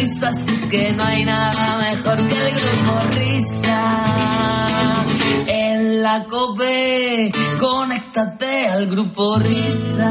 [0.00, 4.76] risas, es que no hay nada mejor que el grupo risa.
[5.46, 10.10] En la COPE, conéctate al grupo risa.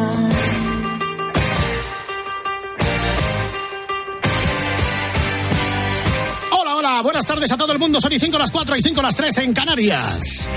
[6.51, 7.99] Hola, hola, buenas tardes a todo el mundo.
[7.99, 10.47] Son y 5 las 4 y 5 las 3 en Canarias.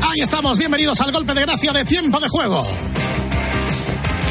[0.00, 2.66] Ahí estamos, bienvenidos al golpe de gracia de tiempo de juego.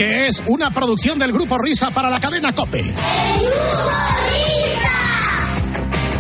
[0.02, 2.92] Que es una producción del grupo Risa para la cadena Cope.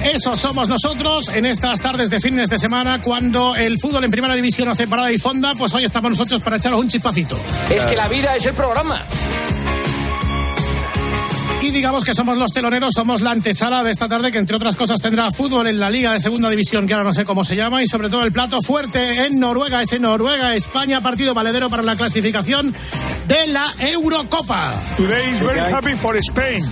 [0.03, 4.35] Eso somos nosotros en estas tardes de fines de semana cuando el fútbol en primera
[4.35, 7.35] división hace parada y fonda, pues hoy estamos nosotros para echaros un chispacito.
[7.71, 9.03] Es que la vida es el programa.
[11.71, 15.01] Digamos que somos los teloneros, somos la antesala de esta tarde que entre otras cosas
[15.01, 17.81] tendrá fútbol en la Liga de Segunda División, que ahora no sé cómo se llama,
[17.81, 22.73] y sobre todo el plato fuerte en Noruega, ese Noruega-España, partido valedero para la clasificación
[23.27, 24.73] de la Eurocopa.
[24.97, 26.63] Today is very happy for Spain.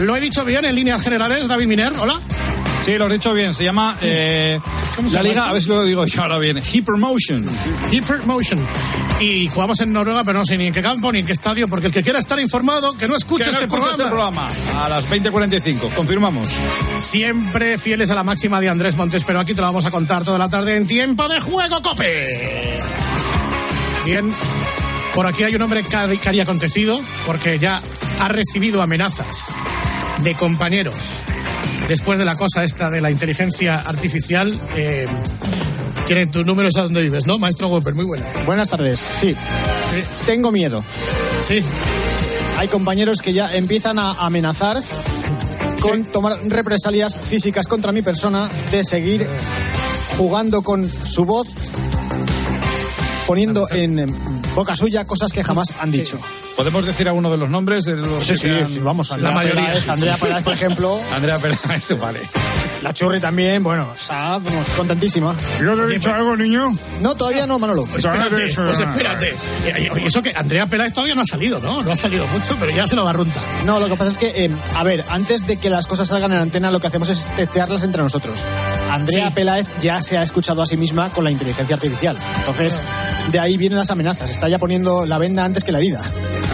[0.00, 2.18] Lo he dicho bien en líneas generales, David Miner, hola.
[2.84, 3.54] Sí, lo has dicho bien.
[3.54, 4.58] Se llama eh,
[4.96, 5.50] ¿Cómo se la llama liga, esto?
[5.50, 6.58] a ver si lo digo yo ahora bien.
[6.58, 7.44] Hypermotion.
[7.90, 8.66] Hypermotion.
[9.20, 11.68] Y jugamos en Noruega, pero no sé ni en qué campo ni en qué estadio,
[11.68, 14.48] porque el que quiera estar informado, que no escuche Que no este, escucha programa.
[14.48, 14.84] este programa.
[14.84, 15.90] A las 20.45.
[15.94, 16.48] Confirmamos.
[16.98, 20.24] Siempre fieles a la máxima de Andrés Montes, pero aquí te lo vamos a contar
[20.24, 22.80] toda la tarde en tiempo de juego, Cope.
[24.04, 24.34] Bien,
[25.14, 27.80] por aquí hay un hombre que ha- que haría acontecido, porque ya
[28.18, 29.54] ha recibido amenazas
[30.18, 31.20] de compañeros
[31.92, 34.58] después de la cosa esta de la inteligencia artificial.
[34.76, 35.06] Eh,
[36.06, 37.38] tienen tus números a donde vives, ¿no?
[37.38, 38.24] Maestro Wopper, muy buena.
[38.46, 39.36] Buenas tardes, sí.
[40.24, 40.82] Tengo miedo.
[41.46, 41.62] Sí,
[42.56, 44.78] Hay compañeros que ya empiezan a amenazar
[45.80, 49.26] con tomar represalias físicas contra mi persona de seguir
[50.16, 51.54] jugando con su voz,
[53.26, 56.18] poniendo en boca suya cosas que jamás han dicho.
[56.56, 59.62] ¿Podemos decir alguno de los nombres de los Sí, sí, sean- sí, vamos, Andrea mayoría,
[59.66, 59.88] Peláez.
[59.88, 61.58] Andrea Peláez, por ejemplo, Andrea Pérez,
[62.00, 62.20] vale.
[62.82, 65.34] la Churri también, bueno, está vamos, contentísima.
[65.60, 66.72] ¿Yo te he dicho algo, niño?
[67.00, 67.84] No, todavía no, Manolo.
[67.96, 68.84] espérate, pues ya.
[68.90, 69.34] espérate.
[69.66, 71.82] Eh, Y eso que Andrea Peláez todavía no ha salido, ¿no?
[71.82, 73.42] No ha salido mucho, pero ya se lo va a runtar.
[73.64, 76.32] No, lo que pasa es que, eh, a ver, antes de que las cosas salgan
[76.32, 78.38] en antena, lo que hacemos es testearlas entre nosotros.
[78.90, 79.34] Andrea Sí.
[79.34, 82.16] Peláez ya se ha escuchado a sí misma con la inteligencia artificial.
[82.40, 82.80] Entonces,
[83.30, 84.30] de ahí vienen las amenazas.
[84.30, 86.02] Está ya poniendo la venda antes que la herida.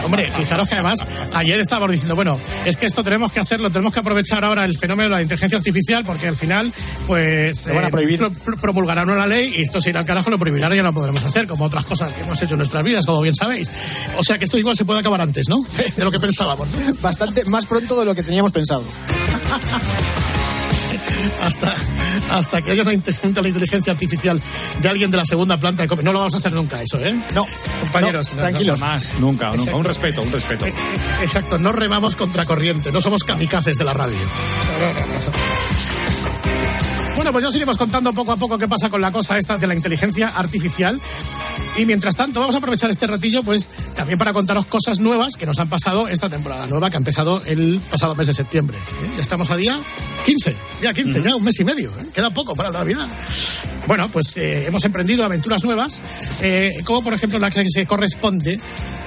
[0.04, 1.00] Hombre, fijaros que además
[1.34, 4.78] ayer estábamos diciendo, bueno, es que esto tenemos que hacerlo, tenemos que aprovechar ahora el
[4.78, 6.72] fenómeno de la inteligencia artificial porque al final,
[7.06, 8.18] pues, Lo van a prohibir.
[8.18, 10.82] pro- pro- promulgarán una ley y esto se irá al carajo, lo prohibirán y ya
[10.82, 13.70] no podremos hacer, como otras cosas que hemos hecho en nuestras vidas, como bien sabéis.
[14.16, 15.62] O sea que esto igual se puede acabar antes, ¿no?
[15.96, 16.68] De lo que pensábamos.
[17.02, 18.84] Bastante más pronto de lo que teníamos pensado.
[21.42, 21.74] Hasta,
[22.32, 24.40] hasta que haya una, inte- una inteligencia artificial
[24.80, 26.02] de alguien de la segunda planta de COPE.
[26.02, 27.14] No lo vamos a hacer nunca eso, ¿eh?
[27.34, 27.46] No,
[27.80, 28.30] compañeros.
[28.30, 28.80] no, no, tranquilos.
[28.80, 29.74] Más, nunca, nunca.
[29.76, 30.66] Un respeto, un respeto.
[30.66, 34.16] Eh, eh, Exacto, no remamos contra corriente, no somos kamikazes de la radio.
[37.18, 37.32] No, no, no, no.
[37.32, 39.58] Bueno, pues ya os iremos contando poco a poco qué pasa con la cosa esta
[39.58, 41.00] de la inteligencia artificial.
[41.76, 45.44] Y mientras tanto, vamos a aprovechar este ratillo, pues también para contaros cosas nuevas que
[45.44, 48.78] nos han pasado esta temporada nueva que ha empezado el pasado mes de septiembre.
[48.78, 49.10] ¿eh?
[49.16, 49.80] Ya estamos a día
[50.26, 51.90] 15, día 15, ya un mes y medio.
[51.90, 52.06] ¿eh?
[52.14, 53.08] Queda poco para la Navidad.
[53.88, 56.00] Bueno, pues eh, hemos emprendido aventuras nuevas,
[56.84, 58.60] como por ejemplo la que se corresponde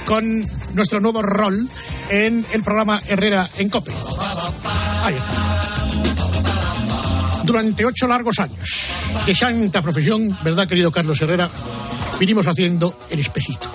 [0.06, 1.68] con nuestro nuevo rol
[2.10, 3.94] en el programa Herrera en COPE.
[5.04, 5.61] Ahí está.
[7.52, 8.60] Durante ocho largos años
[9.26, 11.52] de santa profesión, ¿verdad, querido Carlos Herrera?
[12.18, 13.70] Vinimos haciendo el espejito.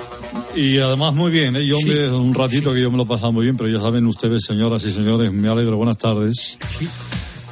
[0.55, 1.67] Y además muy bien, ¿eh?
[1.67, 1.85] yo Sí.
[1.85, 4.45] me, un ratito que yo me lo he pasado muy bien, pero ya saben ustedes,
[4.47, 6.59] señoras y señores, me alegro, buenas tardes.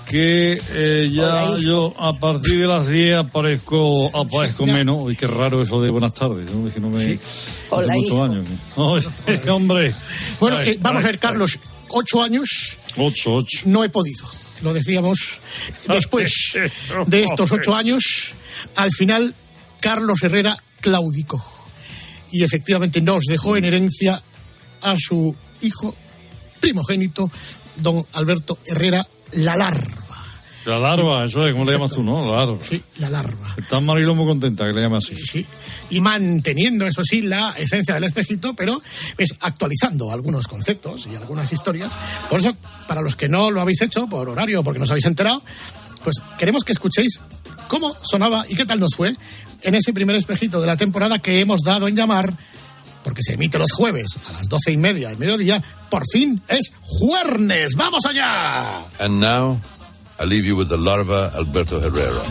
[0.08, 4.96] Que eh, ya yo a partir de las 10 aparezco, aparezco menos.
[5.00, 6.66] Uy, qué raro eso de buenas tardes, ¿no?
[6.68, 7.02] Es que no me...
[7.04, 7.18] hace
[7.68, 8.24] Hola, muchos hijo.
[8.24, 8.46] años.
[9.26, 9.94] Ay, hombre.
[10.40, 11.58] Bueno, Ay, eh, vamos a ay, ver, Carlos,
[11.90, 13.58] ocho años Ocho, ocho.
[13.66, 14.24] no he podido.
[14.64, 15.40] Lo decíamos
[15.88, 16.32] después
[17.06, 18.32] de estos ocho años.
[18.74, 19.34] Al final,
[19.78, 21.42] Carlos Herrera claudicó.
[22.32, 24.20] Y efectivamente nos dejó en herencia
[24.80, 25.94] a su hijo
[26.60, 27.30] primogénito,
[27.76, 30.03] don Alberto Herrera, la larva.
[30.66, 32.30] La larva, eso es, ¿cómo le llamas tú, no?
[32.30, 32.58] La larva.
[32.66, 33.54] Sí, la larva.
[33.56, 35.14] Está Marilo muy contenta que le llame así.
[35.16, 35.44] Sí,
[35.90, 38.80] y manteniendo, eso sí, la esencia del espejito, pero
[39.16, 41.90] pues, actualizando algunos conceptos y algunas historias.
[42.30, 42.56] Por eso,
[42.88, 45.42] para los que no lo habéis hecho, por horario, porque no os habéis enterado,
[46.02, 47.20] pues queremos que escuchéis
[47.68, 49.14] cómo sonaba y qué tal nos fue
[49.62, 52.32] en ese primer espejito de la temporada que hemos dado en llamar,
[53.02, 56.72] porque se emite los jueves a las doce y media y mediodía, por fin es
[56.82, 57.74] Juernes.
[57.76, 58.84] ¡Vamos allá!
[58.98, 59.60] And now,
[60.20, 62.22] I leave you with the larva Alberto Herrera.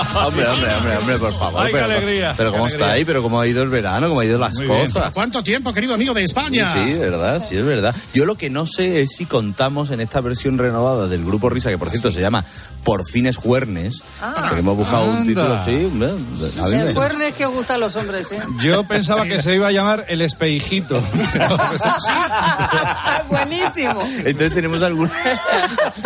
[0.26, 1.60] Hombre, hombre, hombre, hombre, por favor.
[1.62, 2.86] Ay, qué pero, alegría, Pero qué cómo alegría.
[2.86, 4.80] está ahí, pero cómo ha ido el verano, cómo ha ido las Muy bien.
[4.86, 5.10] cosas.
[5.12, 6.72] ¿Cuánto tiempo, querido amigo de España?
[6.72, 7.94] Sí, verdad, sí es verdad.
[8.14, 11.70] Yo lo que no sé es si contamos en esta versión renovada del grupo Risa,
[11.70, 12.44] que por cierto se llama
[12.84, 14.02] Por fines Juernes,
[14.50, 15.26] que hemos buscado un Anda.
[15.26, 15.90] título así.
[15.94, 18.40] me- El cuernes que gustan los hombres, ¿eh?
[18.60, 21.02] Yo pensaba que se iba a llamar el espejito.
[23.28, 24.00] Buenísimo.
[24.18, 25.10] Entonces tenemos algún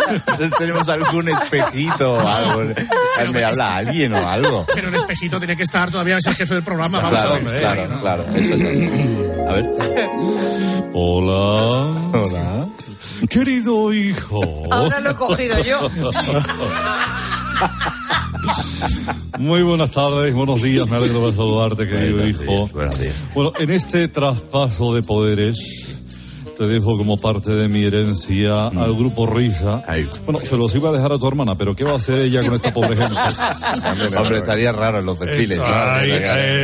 [0.09, 2.63] Entonces tenemos algún espejito o algo.
[3.33, 4.65] ¿Me habla alguien o algo?
[4.75, 7.01] Pero el espejito tiene que estar, todavía es el jefe del programa.
[7.01, 7.59] Vamos Claro, a ver.
[7.59, 8.25] claro, claro.
[8.35, 8.89] Eso es así.
[9.47, 9.69] A ver.
[10.93, 12.09] Hola.
[12.13, 12.65] Hola.
[13.29, 14.41] Querido hijo.
[14.71, 15.89] Ahora lo he cogido yo.
[19.39, 22.43] Muy buenas tardes, buenos días, me alegro de saludarte, querido Buenos hijo.
[22.51, 23.15] días, buenos días.
[23.33, 25.84] Bueno, en este traspaso de poderes
[26.57, 29.77] te dejo como parte de mi herencia al grupo Risa.
[29.77, 29.81] Mm.
[29.87, 30.07] Ay.
[30.25, 32.43] Bueno, se los iba a dejar a tu hermana, pero ¿qué va a hacer ella
[32.43, 33.15] con esta pobre gente?
[34.17, 35.59] Hombre, estaría raro en los desfiles.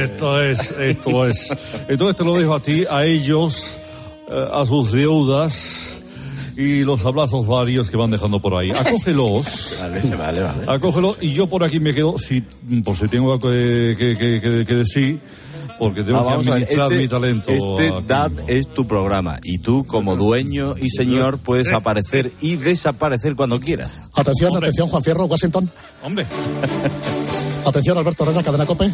[0.03, 1.49] esto es, esto es.
[1.87, 3.77] Entonces te lo dejo a ti, a ellos,
[4.29, 5.87] eh, a sus deudas
[6.57, 8.71] y los abrazos varios que van dejando por ahí.
[8.71, 9.77] Acógelos.
[9.81, 10.63] Vale, vale, vale.
[10.67, 12.41] Acógelo y yo por aquí me quedo, si,
[12.83, 15.19] por si tengo algo que, que, que, que- que decir,
[15.79, 17.51] porque tengo Ah, que vamos a ver, administrar este, mi talento.
[17.51, 23.35] este DAT es tu programa y tú como dueño y señor puedes aparecer y desaparecer
[23.35, 23.91] cuando quieras.
[24.13, 25.69] Atención, atención, Juan Fierro, Washington.
[26.03, 26.25] Hombre,
[27.65, 28.91] Atención, Alberto Herrera, Cadena Cope.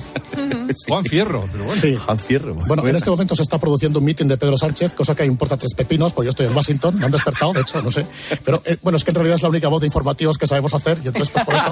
[0.87, 1.81] Juan Fierro, pero bueno.
[1.81, 1.95] Sí.
[1.95, 2.53] Juan Fierro.
[2.53, 5.57] Bueno, en este momento se está produciendo un mitin de Pedro Sánchez, cosa que importa
[5.57, 8.05] tres pepinos, pues yo estoy en Washington, me han despertado, de hecho, no sé.
[8.43, 10.73] Pero eh, bueno, es que en realidad es la única voz de informativos que sabemos
[10.73, 11.71] hacer y entonces pues por eso.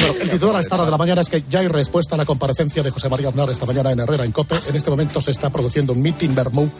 [0.00, 2.18] Bueno, el titular a esta hora de la mañana es que ya hay respuesta a
[2.18, 4.60] la comparecencia de José María Aznar esta mañana en Herrera, en COPE.
[4.68, 6.70] En este momento se está produciendo un mitin Bermú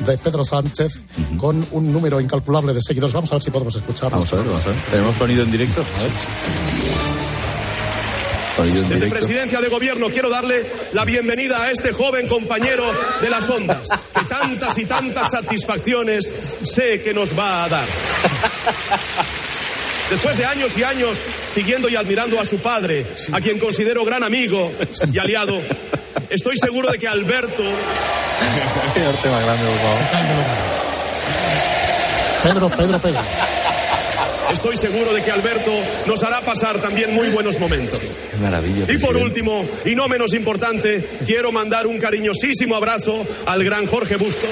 [0.00, 1.04] de Pedro Sánchez
[1.38, 3.14] con un número incalculable de seguidores.
[3.14, 4.18] Vamos a ver si podemos escucharlo.
[4.18, 4.78] Vamos a ver, vamos a ver.
[4.90, 5.80] ¿Tenemos sonido en directo?
[5.80, 6.77] A ver.
[8.58, 9.06] Desde.
[9.06, 12.82] Presidencia de Gobierno quiero darle la bienvenida a este joven compañero
[13.20, 16.32] de las ondas, que tantas y tantas satisfacciones
[16.64, 17.86] sé que nos va a dar.
[20.10, 24.24] Después de años y años siguiendo y admirando a su padre, a quien considero gran
[24.24, 24.72] amigo
[25.12, 25.62] y aliado,
[26.28, 27.62] estoy seguro de que Alberto.
[32.42, 33.20] Pedro, Pedro, Pedro.
[34.52, 35.70] Estoy seguro de que Alberto
[36.06, 38.00] nos hará pasar también muy buenos momentos.
[38.00, 38.92] Qué maravilla.
[38.92, 44.16] Y por último, y no menos importante, quiero mandar un cariñosísimo abrazo al gran Jorge
[44.16, 44.50] Bustos.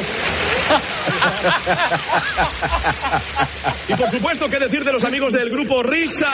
[3.89, 6.31] Y por supuesto, ¿qué decir de los amigos del grupo Risa?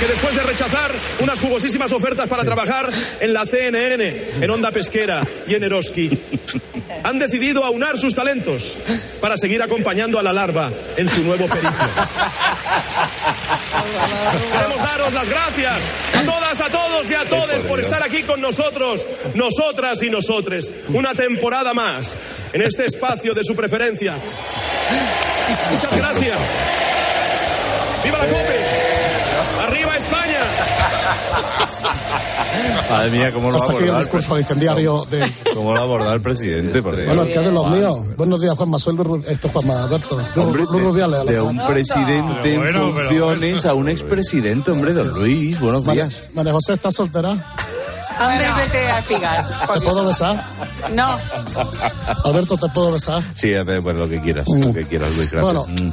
[0.00, 2.90] Que después de rechazar unas jugosísimas ofertas para trabajar
[3.20, 6.10] en la CNN, en Onda Pesquera y en Eroski,
[7.02, 8.76] han decidido aunar sus talentos
[9.20, 11.70] para seguir acompañando a la larva en su nuevo periplo.
[14.52, 15.78] Queremos daros las gracias
[16.14, 20.72] a todas, a todos y a todos por estar aquí con nosotros, nosotras y nosotres,
[20.88, 22.18] una temporada más
[22.52, 24.14] en este espacio de su preferencia.
[25.70, 26.36] Muchas gracias.
[28.04, 28.95] ¡Viva la COPE!
[29.62, 30.40] ¡Arriba España!
[32.90, 34.04] Madre mía, cómo lo ha Hasta aquí el abordado.
[34.04, 35.32] discurso incendiario de...
[35.54, 36.82] ¿Cómo lo ha abordado el presidente?
[36.82, 36.94] Por.
[37.04, 37.96] Bueno, que de los míos.
[38.16, 38.78] Buenos días, Juanma.
[38.78, 40.18] Soy Luis esto, Juanma Alberto.
[40.36, 41.20] Hombre, Luis Rubiales.
[41.20, 45.58] a de, un presidente Pero bueno, en pero- funciones a un expresidente, hombre, don Luis.
[45.60, 46.22] Buenos días.
[46.34, 47.30] María José, ¿estás soltera?
[48.18, 49.44] Anda y vete a espigar.
[49.74, 50.42] ¿Te puedo besar?
[50.94, 51.18] No,
[52.24, 53.22] Alberto, ¿te puedo besar?
[53.34, 55.30] Sí, hace pues, lo que quieras, lo que quieras, Luis.
[55.30, 55.42] Gracias.
[55.42, 55.90] Bueno, Mm.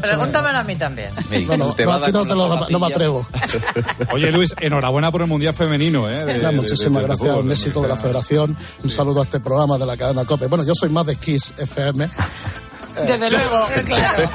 [0.00, 1.10] Pregúntamelo a mí también.
[1.48, 2.78] No, no, te no, va a a dar ti no, con te una lo- no
[2.78, 3.26] me atrevo.
[4.12, 6.24] Oye, Luis, enhorabuena por el Mundial Femenino, ¿eh?
[6.24, 8.56] De- Ya, de- muchísimas de- gracias, fútbol, un éxito de la federación.
[8.82, 10.46] Un saludo a este programa de la cadena COPE.
[10.46, 12.10] Bueno, yo soy más de Kiss FM.
[13.06, 13.66] desde luego.
[13.86, 14.30] Claro.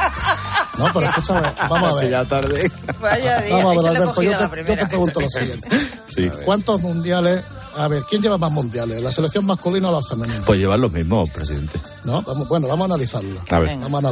[0.78, 2.10] No, pero escúchame, vamos a ver.
[2.12, 2.72] Ya tarde.
[3.02, 3.56] Vaya día.
[3.56, 5.68] Vamos a ver, Alberto, yo te, yo te pregunto lo siguiente.
[6.08, 6.30] Sí.
[6.46, 7.44] ¿Cuántos mundiales...
[7.76, 9.04] A ver, ¿quién lleva más mundiales?
[9.04, 10.42] ¿La selección masculina o la femenina?
[10.48, 11.80] Pues llevar los mismos, presidente.
[12.06, 12.24] ¿No?
[12.24, 13.40] Vamos- bueno, vamos a analizarlo.
[13.52, 13.78] A ver.
[13.78, 14.08] Vamos a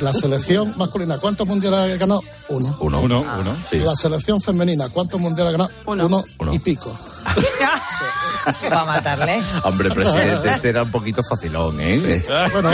[0.00, 2.20] La selección masculina, ¿cuántos mundiales ha ganado?
[2.48, 2.76] Uno.
[2.80, 3.00] Uno.
[3.00, 3.56] Uno, uno.
[3.68, 3.78] Sí.
[3.80, 5.70] La selección femenina, ¿cuántos mundiales ha ganado?
[5.86, 6.24] Uno.
[6.38, 6.52] Uno.
[6.54, 6.96] y pico.
[8.72, 9.38] Va a matarle.
[9.64, 12.22] Hombre, presidente, este era un poquito facilón, ¿eh?
[12.52, 12.70] Bueno,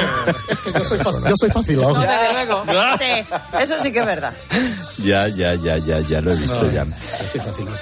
[0.48, 1.94] es que yo soy, fa- yo soy facilón.
[1.94, 2.64] No, desde luego.
[2.98, 4.32] Sí, eso sí que es verdad.
[4.98, 6.86] Ya, ya, ya, ya, ya lo he visto ya.
[7.24, 7.74] Así facilón.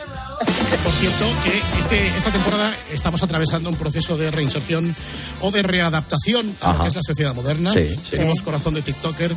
[0.83, 4.95] Por cierto, que este, esta temporada estamos atravesando un proceso de reinserción
[5.41, 6.83] o de readaptación a lo Ajá.
[6.83, 7.73] que es la sociedad moderna.
[7.73, 7.95] Sí.
[8.11, 9.33] Tenemos corazón de TikToker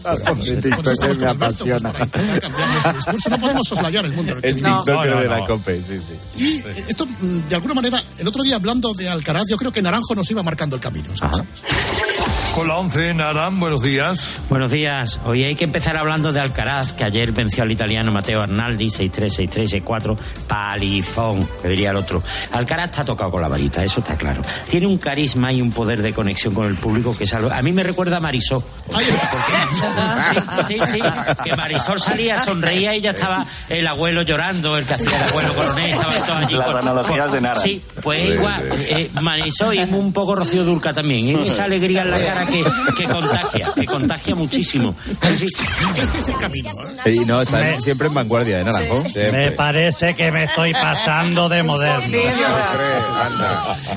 [0.83, 1.91] pues estamos me Alberto pues, apasiona.
[1.91, 3.29] para intentar cambiar nuestro discurso.
[3.29, 4.55] No podemos soslayar el mundo en el.
[4.55, 5.47] TikToker No, no, de la no.
[5.47, 6.43] COPE, sí, sí.
[6.43, 9.71] Y eh, esto, mm, de alguna manera, el otro día hablando de Alcaraz, yo creo
[9.71, 11.09] que Naranjo nos iba marcando el camino.
[12.53, 14.39] Con la 11, Naran, buenos días.
[14.47, 15.19] Buenos días.
[15.25, 19.49] Hoy hay que empezar hablando de Alcaraz, que ayer venció al italiano Mateo Arnaldi 6-3,
[19.49, 20.15] 6-3, 6-4.
[20.47, 22.21] Palizón, que diría el otro.
[22.51, 24.43] Alcaraz está tocado con la varita, eso está claro.
[24.69, 27.49] Tiene un carisma y un poder de conexión con el público que es algo...
[27.51, 28.63] A mí me recuerda a Marisol.
[30.67, 30.99] Sí, sí, sí.
[31.43, 35.53] Que Marisol salía, sonreía y ya estaba el abuelo llorando, el que hacía el abuelo
[35.55, 36.53] coronel, estaba todo allí.
[36.53, 37.59] Las con- analogías con- de Nara.
[37.59, 38.69] Sí, pues Sí, igual.
[38.77, 38.85] sí.
[38.89, 41.29] eh, Marisol y un poco Rocío Durca también.
[41.29, 41.47] ¿eh?
[41.47, 42.63] Esa alegría en la cara que,
[42.97, 44.95] que contagia, que contagia muchísimo.
[45.21, 45.47] Sí, sí.
[45.97, 46.71] Este es el camino.
[47.05, 47.11] ¿eh?
[47.11, 49.03] Y no, está siempre en vanguardia de naranjo.
[49.31, 52.17] Me parece que me estoy pasando de moderno.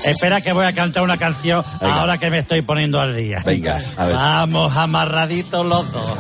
[0.04, 3.42] Espera que voy a cantar una canción ahora que me estoy poniendo al día.
[3.44, 4.14] Venga, a ver.
[4.14, 6.18] Vamos amarraditos los dos.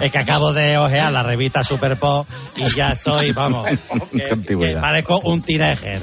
[0.00, 2.26] Es que acabo de ojear la revista Super Pop
[2.56, 3.66] y ya estoy, vamos,
[4.12, 6.00] que, que parezco un teenager.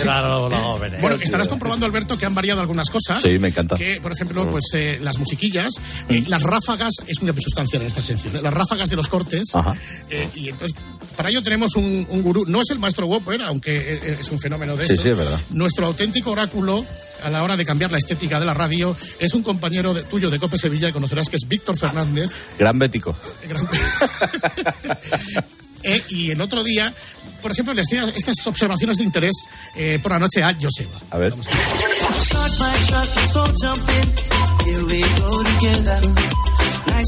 [0.00, 1.00] Claro, los jóvenes.
[1.00, 3.22] Bueno, estarás comprobando, Alberto, que han variado algunas cosas.
[3.22, 3.76] Sí, me encanta.
[3.76, 5.70] Que, por ejemplo, pues eh, las musiquillas,
[6.08, 8.42] eh, las ráfagas, es muy sustancial en esta sección, ¿eh?
[8.42, 9.54] las ráfagas de los cortes.
[9.54, 9.74] Ajá.
[10.10, 10.76] eh, y entonces,
[11.16, 14.38] para ello tenemos un, un gurú, no es el maestro Whopper, aunque eh, es un
[14.38, 15.02] fenómeno de Sí, esto.
[15.04, 15.40] sí, es verdad.
[15.50, 16.84] Nuestro auténtico oráculo
[17.22, 20.30] a la hora de cambiar la estética de la radio es un compañero de- tuyo
[20.30, 22.30] de Cope Sevilla y conocerás que es Víctor Fernández.
[22.58, 23.16] Gran bético.
[25.82, 26.92] Eh, y el otro día,
[27.40, 29.32] por ejemplo, le hacía estas observaciones de interés
[29.74, 31.00] eh, por la noche a Joseba.
[31.10, 31.34] A ver.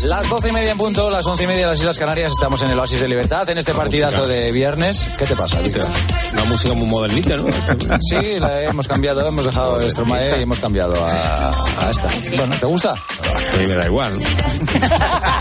[0.02, 2.60] Las doce y media en punto, las once y media en las Islas Canarias, estamos
[2.62, 5.06] en el Oasis de Libertad, en este partidazo de viernes.
[5.18, 5.86] ¿Qué te pasa, Víctor?
[6.32, 7.44] Una música muy modernita, ¿no?
[8.00, 11.50] Sí, la hemos cambiado, hemos dejado el Stromae y hemos cambiado a,
[11.86, 12.08] a esta.
[12.36, 12.90] Bueno, ¿te gusta?
[12.92, 14.18] A mí me da igual.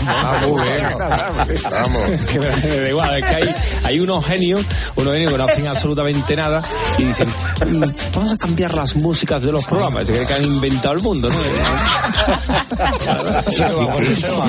[0.06, 0.84] Ah, muy bien.
[2.28, 4.62] Que me, da igual, es que hay, hay unos genios,
[4.96, 6.62] unos genios que no hacen absolutamente nada
[6.98, 7.28] y dicen,
[7.66, 7.84] "Mm,
[8.14, 10.06] vamos a cambiar las músicas de los programas.
[10.06, 11.34] Que han inventado el mundo, ¿no?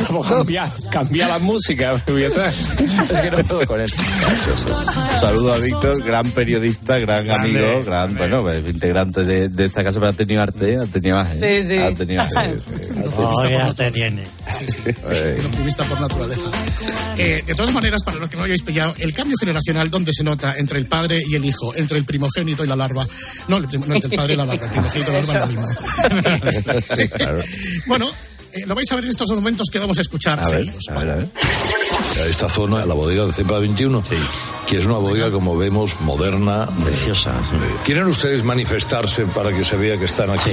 [0.09, 1.91] Vamos a cambiar, cambiar la música.
[1.93, 3.89] Es que no puedo con él.
[5.19, 10.09] Saludo a Víctor, gran periodista, gran amigo, gran, bueno, integrante de, de esta casa, pero
[10.11, 11.29] ha tenido arte, ha tenido más.
[11.31, 11.77] Sí, sí.
[11.77, 12.57] Ha tenido arte.
[13.75, 14.23] Te tiene.
[15.39, 16.41] un optimista por naturaleza.
[17.17, 20.23] Eh, de todas maneras, para los que no hayáis pillado, el cambio generacional, ¿dónde se
[20.23, 20.55] nota?
[20.57, 23.05] Entre el padre y el hijo, entre el primogénito y la larva.
[23.47, 25.33] No, el prim- no, entre el padre y la larva, el primogénito y la larva
[25.45, 26.81] es lo mismo.
[26.95, 27.41] Sí, claro.
[27.87, 28.05] Bueno,
[28.55, 30.99] eh, lo vais a ver en estos momentos que vamos a escuchar A ver, a
[30.99, 31.29] ver, a ver.
[32.29, 34.03] Esta zona, la bodega de Cepa 21,
[34.67, 36.67] que es una bodega, como vemos, moderna.
[36.83, 37.33] Preciosa.
[37.83, 40.51] ¿Quieren ustedes manifestarse para que se vea que están aquí?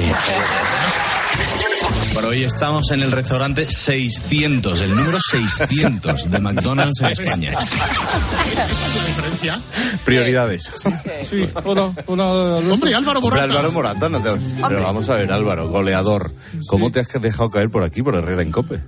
[2.29, 7.50] Hoy estamos en el restaurante 600, el número 600 de McDonald's en España.
[7.52, 9.61] ¿Es, es la diferencia?
[10.05, 10.71] Prioridades.
[11.29, 12.25] Sí, hola, hola.
[12.73, 13.45] Hombre, Álvaro Hombre, Morata.
[13.45, 14.31] Álvaro Morata, no te-
[14.69, 16.31] Pero vamos a ver, Álvaro, goleador.
[16.69, 18.81] ¿Cómo te has dejado caer por aquí, por Herrera en Cope?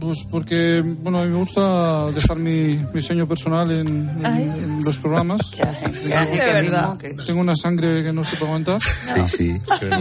[0.00, 4.98] Pues porque, bueno, a mí me gusta dejar mi, mi personal en, en- en los
[4.98, 5.40] programas.
[5.56, 6.96] De verdad.
[7.26, 8.80] Tengo una sangre que no se puede aguantar.
[8.80, 9.52] Sí, sí.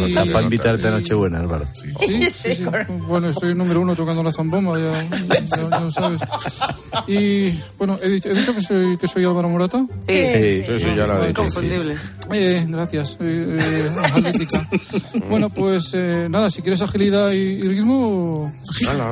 [0.07, 1.67] Está para invitarte a Nochebuena, Álvaro.
[1.73, 1.91] Sí,
[2.31, 2.63] sí, sí.
[3.07, 6.21] Bueno, estoy número uno tocando la zambomba, ya, ya- ya lo sabes.
[7.07, 9.85] Y, bueno, he dicho, he dicho que, soy, que soy Álvaro Morata.
[10.07, 10.13] Sí,
[10.65, 11.41] sí, sí, ya lo he dicho.
[11.41, 11.95] Inconfundible.
[12.31, 13.91] Eh, gracias, eh, eh.
[15.29, 18.53] Bueno, pues eh, nada, si quieres agilidad y, y ritmo...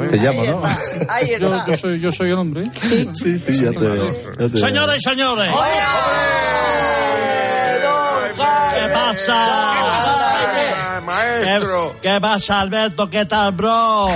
[0.09, 0.61] Te llamo, ¿no?
[1.09, 1.65] Ahí Yo, está.
[1.71, 2.63] yo soy, yo soy el hombre.
[2.63, 2.71] ¿eh?
[3.13, 4.13] Sí, sí, ya te veo.
[4.13, 4.57] ya te veo.
[4.57, 5.51] Señores y señores.
[8.75, 11.01] ¿Qué pasa?
[11.05, 11.95] Maestro.
[12.01, 13.09] ¿Qué, qué pasa, Alberto?
[13.09, 14.07] ¿Qué tal, bro?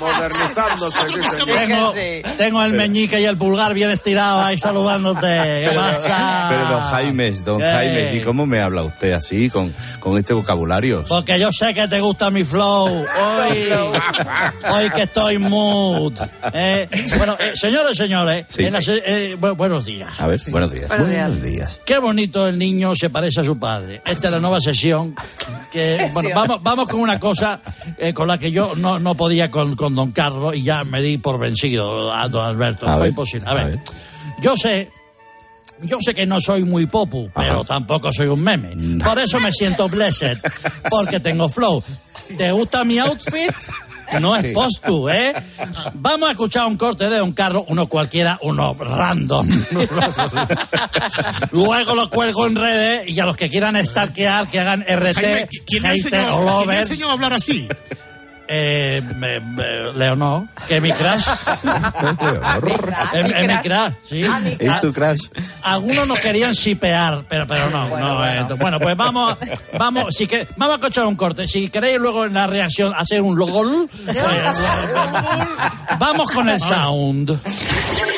[0.00, 1.44] Modernizándose, dice.
[1.44, 1.92] Tengo,
[2.38, 5.20] tengo el meñique y el pulgar bien estirados ahí saludándote.
[5.68, 6.46] ¿Qué pasa?
[6.48, 7.64] Pero don Jaime, don ¿Qué?
[7.66, 11.04] Jaime, ¿y cómo me habla usted así, con, con este vocabulario?
[11.08, 12.86] Porque yo sé que te gusta mi flow.
[12.88, 13.68] Hoy,
[14.72, 16.14] hoy que estoy mood.
[16.52, 16.88] Eh,
[17.18, 18.64] bueno, eh, señores, señores, Sí.
[18.64, 20.10] en la se- eh, bu- buenos días.
[20.18, 20.88] A ver, buenos días.
[20.88, 21.28] Buenos días.
[21.28, 21.80] Buenos días.
[21.84, 24.00] Qué bonito el niño se parece a su padre.
[24.06, 25.14] Esta es la nueva sesión.
[25.72, 27.60] Que, bueno, vamos, vamos con una cosa
[27.98, 31.02] eh, con la que yo no, no podía con, con don Carlos y ya me
[31.02, 32.86] di por vencido a don Alberto.
[32.86, 33.48] A Fue ver, imposible.
[33.48, 33.78] A a ver, ver.
[34.40, 34.90] yo sé.
[35.82, 39.02] Yo sé que no soy muy popu, pero tampoco soy un meme.
[39.02, 40.36] Por eso me siento blessed,
[40.90, 41.82] porque tengo flow.
[42.36, 43.50] ¿Te gusta mi outfit?
[44.20, 45.32] No es postu, ¿eh?
[45.94, 49.48] Vamos a escuchar un corte de Don Carlos, uno cualquiera, uno random.
[51.52, 55.48] Luego lo cuelgo en redes y a los que quieran stalkear, que hagan RT, Jaime,
[55.64, 57.68] ¿quién le hater enseñó, o quién le enseñó a hablar así?
[58.52, 61.24] Eh, me- me- Leonor, que es mi crush.
[63.14, 64.26] es, es mi crush, sí.
[64.58, 65.20] ¿Es tu crash?
[65.62, 68.16] algunos nos querían shipear, pero, pero no, Bueno, no.
[68.18, 68.40] bueno.
[68.50, 69.36] eh, bueno, pues vamos,
[69.78, 71.46] vamos, si que, vamos a cochar un corte.
[71.46, 74.18] Si queréis luego en la reacción hacer un logol, pues,
[76.00, 77.38] vamos con el sound.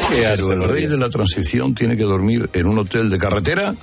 [0.09, 3.75] Pero el rey de la transición tiene que dormir en un hotel de carretera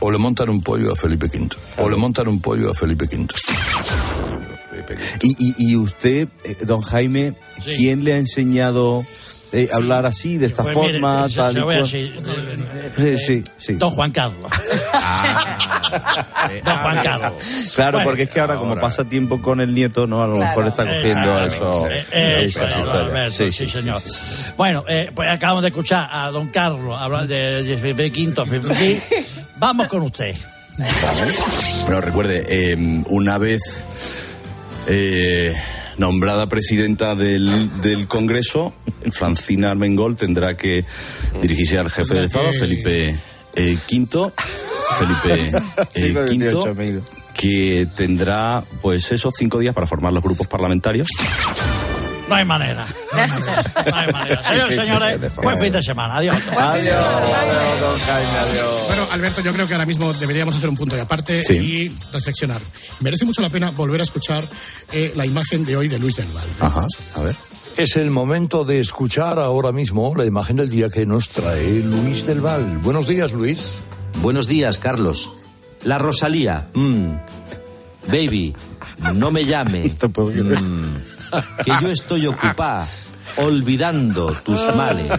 [0.00, 1.48] o le montan un pollo a Felipe V.
[1.78, 3.28] O le montan un pollo a Felipe V.
[5.20, 7.34] Y, y, y usted, eh, don Jaime,
[7.64, 9.04] ¿quién le ha enseñado
[9.52, 11.82] eh, a hablar así, de esta Pues mire, forma, se- tal se y ve cual?
[11.82, 12.12] así.
[12.98, 13.74] Eh, sí, sí.
[13.74, 14.50] Don Juan Carlos.
[16.64, 17.32] Don Juan Carlos.
[17.74, 18.10] Claro, Bueno.
[18.10, 20.22] porque es que ahora, como pasa tiempo con el nieto, ¿no?
[20.22, 21.86] A lo mejor está cogiendo eso.
[21.88, 22.60] Eh, eh, eso,
[23.30, 24.02] Sí, sí, sí, señor.
[24.58, 29.02] Bueno, eh, pues acabamos de escuchar a don Carlos hablar de, de Felipe V.
[29.56, 30.34] Vamos con usted.
[31.86, 33.60] Pero recuerde, eh, una vez
[34.86, 35.54] eh,
[35.98, 38.74] nombrada presidenta del, del Congreso,
[39.10, 40.84] Francina Armengol tendrá que
[41.40, 43.16] dirigirse al jefe de Estado, Felipe
[43.56, 44.32] eh, V.
[44.98, 45.52] Felipe
[45.94, 47.02] eh, V,
[47.34, 51.06] que tendrá, pues esos cinco días para formar los grupos parlamentarios.
[52.32, 52.86] No hay manera.
[53.12, 53.62] No hay manera.
[53.90, 54.42] No hay manera.
[54.42, 56.16] Señores, señores, buen fin de semana.
[56.16, 56.36] Adiós.
[58.86, 61.52] Bueno, Alberto, yo creo que ahora mismo deberíamos hacer un punto de aparte Sí.
[61.54, 62.60] y reflexionar.
[63.00, 64.48] Merece mucho la pena volver a escuchar
[64.92, 66.46] eh, la imagen de hoy de Luis del Val.
[66.60, 66.86] Ajá,
[67.16, 67.34] a ver.
[67.76, 72.26] Es el momento de escuchar ahora mismo la imagen del día que nos trae Luis
[72.26, 72.78] del Val.
[72.78, 73.82] Buenos días, Luis.
[74.22, 75.32] Buenos días, Carlos.
[75.84, 76.68] La Rosalía.
[76.74, 77.10] mm.
[78.08, 78.54] Baby,
[79.14, 79.94] no me llame.
[80.02, 81.11] Mm.
[81.64, 82.86] Que yo estoy ocupada
[83.36, 85.10] olvidando tus males.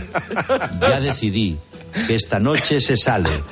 [0.81, 1.57] Ya decidí
[2.07, 3.43] que esta noche se sale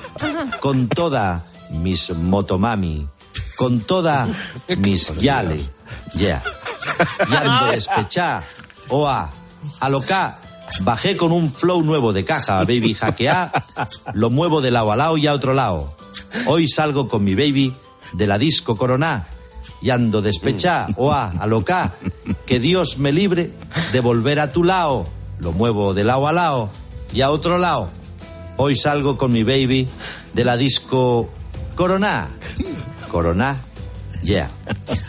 [0.59, 3.07] con toda mis motomami,
[3.55, 4.27] con toda
[4.77, 5.63] mis yale.
[6.15, 6.41] Ya.
[7.29, 8.43] Y ando despechá.
[8.89, 9.29] Oa.
[9.79, 10.37] Aloca.
[10.81, 13.51] Bajé con un flow nuevo de caja, baby hackeá.
[14.13, 15.95] Lo muevo de lado a lado y a otro lado.
[16.45, 17.75] Hoy salgo con mi baby
[18.13, 19.27] de la disco Coroná.
[19.81, 20.87] Y ando despechá.
[20.95, 21.33] Oa.
[21.39, 21.93] Aloca.
[22.45, 23.51] Que Dios me libre
[23.93, 25.07] de volver a tu lado.
[25.39, 26.69] Lo muevo de lado a lado
[27.13, 27.89] y a otro lado.
[28.57, 29.87] Hoy salgo con mi baby
[30.33, 31.29] de la disco
[31.75, 32.29] Coroná.
[33.09, 33.57] Coroná,
[34.23, 34.49] yeah.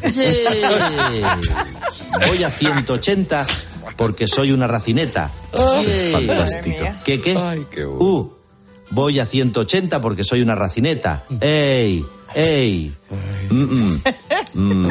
[0.02, 1.38] Yeah.
[2.26, 3.46] Voy a 180
[3.96, 5.30] porque soy una racineta.
[5.52, 6.12] Yeah.
[6.12, 6.84] Fantástico.
[7.04, 7.36] ¿Qué qué?
[7.86, 8.32] Uh,
[8.90, 11.24] voy a 180 porque soy una racineta.
[11.40, 12.04] ¡Ey!
[12.34, 12.92] ¡Ey!
[13.50, 14.02] Mm, mm.
[14.54, 14.90] Mm.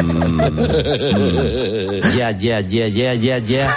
[2.17, 3.67] Ya, ya, ya, ya, ya, ya.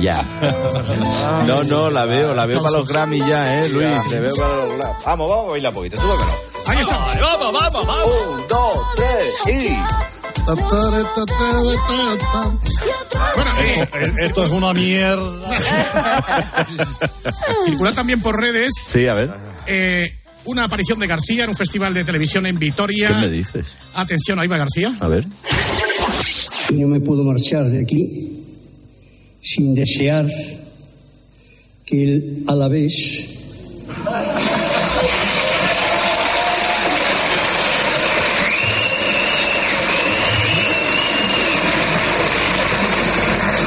[0.00, 0.24] Ya.
[1.46, 3.92] No, no, la veo, la veo para los Grammy ya, ¿eh, Luis?
[4.10, 4.94] Le veo para los Grammy.
[5.04, 6.26] Vamos, vamos a bailar un poquito, súbelo.
[6.66, 6.98] Ahí está.
[7.20, 8.08] Vamos, vamos, vamos.
[8.08, 9.76] Un, dos, tres y...
[13.34, 15.48] Bueno, eh, Esto es una mierda.
[17.64, 19.30] circula también por redes Sí, a ver.
[19.66, 20.12] eh,
[20.44, 23.08] una aparición de García en un festival de televisión en Vitoria.
[23.08, 23.76] ¿Qué me dices?
[23.94, 24.92] Atención, ahí va García.
[25.00, 25.24] A ver.
[26.72, 28.32] No me puedo marchar de aquí
[29.42, 30.26] sin desear
[31.84, 33.28] que el Alavés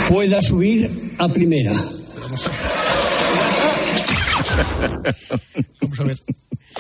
[0.10, 1.74] pueda subir a primera.
[2.22, 2.52] Vamos a
[5.82, 6.20] Vamos a ver.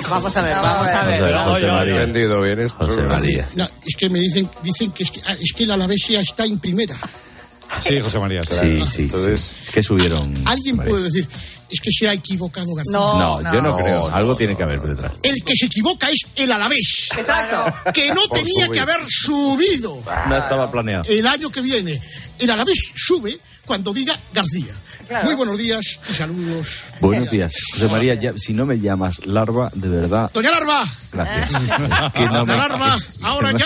[0.09, 1.35] Vamos a ver, vamos a ver.
[1.45, 1.93] José María.
[1.95, 3.47] Entendido bien, es José María.
[3.55, 6.19] No, es que me dicen, dicen que, es que, ah, es que el Alavés ya
[6.19, 6.95] está en primera.
[7.81, 8.41] Sí, José María.
[8.43, 9.03] Sí, sí.
[9.03, 10.33] Entonces, ¿qué subieron?
[10.45, 10.91] Alguien María?
[10.91, 11.27] puede decir,
[11.69, 12.91] es que se ha equivocado García.
[12.93, 14.07] No, yo no, creo.
[14.13, 15.11] Algo tiene que haber detrás.
[15.23, 17.09] El que se equivoca es el Alavés.
[17.17, 17.91] Exacto.
[17.93, 20.01] Que no Por tenía que haber subido.
[20.27, 21.03] No estaba planeado.
[21.07, 21.99] El año que viene,
[22.39, 24.73] el Alavés sube cuando diga García.
[25.07, 25.25] Claro.
[25.25, 26.83] Muy buenos días y saludos.
[26.99, 27.51] Buenos días.
[27.73, 31.61] José María, ya- si no me llamas larva, de verdad, Doña Larva, gracias.
[32.13, 33.65] que no me- Doña Larva, ahora no- ya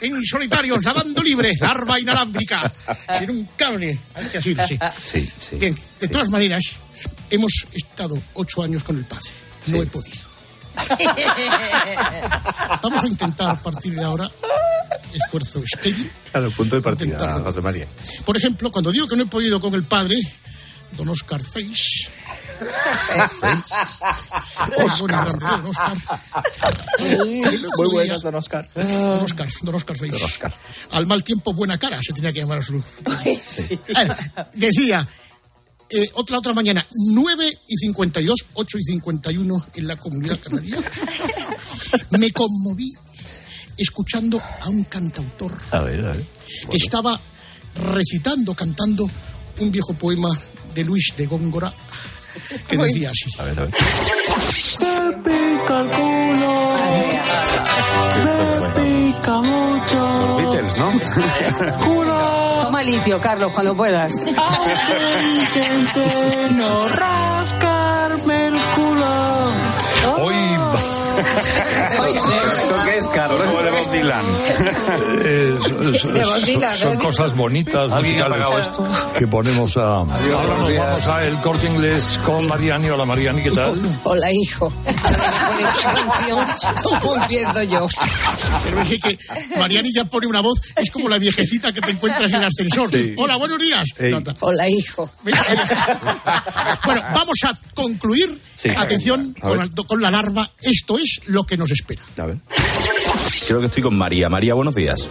[0.00, 2.72] en solitarios, lavando libre, larva inalámbrica,
[3.18, 3.98] sin un cable.
[4.14, 4.78] Hay que decir, sí.
[5.00, 5.56] Sí, sí.
[5.56, 6.62] Bien, de todas maneras,
[7.30, 9.28] hemos estado ocho años con el padre.
[9.66, 10.28] No he podido.
[12.82, 14.30] Vamos a intentar a partir de ahora
[15.12, 16.10] esfuerzo estéril.
[16.30, 17.44] Claro, punto de partida, Intentarlo.
[17.44, 17.86] José María.
[18.24, 20.16] Por ejemplo, cuando digo que no he podido con el padre,
[20.92, 22.08] don Oscar Face.
[22.60, 22.66] ¿eh,
[24.76, 25.96] don Oscar.
[27.76, 28.68] Muy bueno, día- don Oscar.
[28.74, 30.40] Don Oscar, don Oscar Face.
[30.92, 32.82] Al mal tiempo, buena cara, se tenía que llamar a su.
[33.94, 34.16] A ver,
[34.54, 35.06] decía,
[35.90, 40.78] eh, otra, otra mañana, 9 y 52, 8 y 51 en la comunidad canaria.
[42.18, 42.92] Me conmoví
[43.76, 46.24] escuchando a un cantautor A ver, a ver.
[46.70, 47.18] que estaba
[47.92, 49.08] recitando, cantando
[49.60, 50.28] un viejo poema
[50.74, 51.72] de Luis de Góngora
[52.68, 53.30] que decía así.
[53.38, 53.74] A ver, a ver.
[54.80, 56.74] Me pica el culo.
[58.24, 59.98] Me pica mucho.
[60.26, 61.84] Los Beatles, ¿no?
[61.84, 62.58] Culo.
[62.62, 64.12] Toma litio, Carlos, cuando puedas.
[64.26, 66.00] Intento
[66.52, 69.52] no rascarme el culo.
[70.22, 70.34] Hoy.
[72.98, 73.50] ¿Esto qué es, Carlos?
[73.54, 74.24] O de Bob Dylan.
[75.24, 78.88] Eh, son- son- De Bob Dylan, son ¿lo has cosas bonitas ¿Alguien ha musicales esto?
[79.18, 79.80] que ponemos a.
[79.98, 80.86] Ahora nos días.
[80.86, 82.88] vamos a el corte inglés con Mariani.
[82.90, 83.74] Hola Mariani, ¿qué tal?
[84.04, 84.72] Hola, hijo.
[86.82, 87.86] ¿cómo empiezo yo?
[88.64, 89.18] Pero es que
[89.56, 92.90] Mariani ya pone una voz, es como la viejecita que te encuentras en el ascensor.
[92.90, 93.14] Sí.
[93.18, 93.84] Hola, buenos días.
[94.40, 95.10] Hola, hijo.
[96.84, 98.40] Bueno, vamos a concluir.
[98.56, 98.70] Sí.
[98.76, 99.56] Atención A ver.
[99.58, 100.50] con, la- con la larva.
[100.60, 102.02] Esto es lo que nos espera.
[102.18, 102.38] A ver.
[103.48, 104.28] Creo que estoy con María.
[104.28, 105.08] María, buenos días.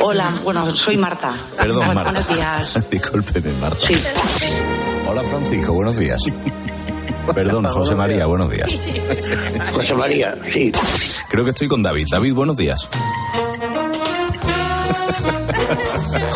[0.00, 1.32] Hola, bueno, soy Marta.
[1.58, 2.12] Perdón, Marta.
[2.12, 2.88] Buenos días.
[2.90, 3.88] Discúlpeme, Marta.
[3.88, 3.96] Sí.
[5.08, 6.20] Hola, Francisco, buenos días.
[7.34, 8.70] Perdón, José María, buenos días.
[9.72, 10.70] José María, sí.
[11.28, 12.06] Creo que estoy con David.
[12.08, 12.88] David, buenos días.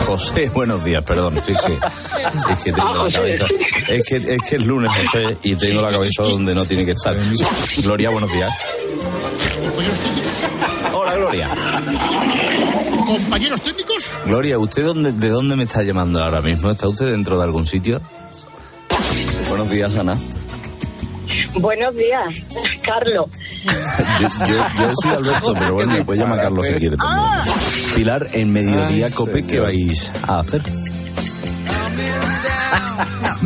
[0.06, 1.38] José, buenos días, perdón.
[1.40, 1.78] Sí, sí.
[2.50, 3.46] Es que tengo la cabeza.
[3.88, 6.92] Es que, es que es lunes, José, y tengo la cabeza donde no tiene que
[6.92, 7.16] estar.
[7.84, 8.50] Gloria, buenos días.
[10.92, 11.48] Hola, Gloria.
[13.04, 16.70] Compañeros técnicos, Gloria, ¿usted dónde, de dónde me está llamando ahora mismo?
[16.70, 18.00] ¿Está usted dentro de algún sitio?
[19.50, 20.16] Buenos días, Ana.
[21.56, 22.34] Buenos días,
[22.82, 23.26] Carlos.
[24.20, 27.54] Yo, yo- yo soy Alberto, pero bueno, me puede llamar Carlos si quiere también.
[27.94, 30.62] Pilar, en mediodía cope, ¿qué vais a hacer?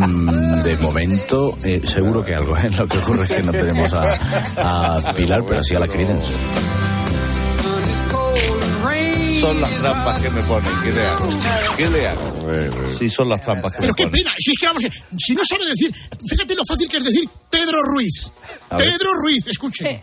[0.07, 2.71] Mm, De momento, eh, seguro que algo, ¿eh?
[2.77, 6.33] Lo que ocurre es que no tenemos a, Pilar, pero sí a la Credence.
[9.41, 10.71] Son las trampas que me ponen.
[10.85, 11.29] ¿Qué le hago?
[11.77, 12.93] ¿Qué le hago?
[12.99, 14.23] Sí, son las trampas que pero me qué ponen.
[14.25, 14.35] pena.
[14.39, 14.83] Si es que vamos,
[15.19, 15.95] si no sabe decir,
[16.29, 18.31] fíjate lo fácil que es decir Pedro Ruiz.
[18.69, 18.87] A ver.
[18.93, 20.03] Pedro Ruiz, escuche.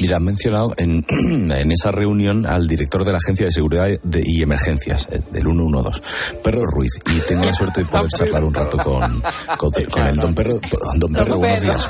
[0.00, 1.04] Mira, han mencionado en,
[1.52, 5.42] en esa reunión al director de la Agencia de Seguridad de- y Emergencias, eh, del
[5.44, 6.00] 112,
[6.42, 9.22] Perro Ruiz, y tengo la suerte de poder charlar un rato con,
[9.56, 10.58] con, con el don Perro.
[10.96, 11.88] Don Perro, buenos días.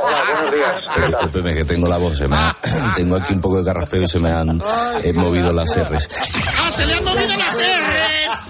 [0.00, 1.10] Hola, buenos días.
[1.10, 2.56] Discúlpeme que tengo la voz, se me ha-
[2.96, 4.60] tengo aquí un poco de carraspeo y se me han
[5.02, 6.08] eh, movido las R's.
[6.58, 8.44] ¡Ah, se le han movido las R's!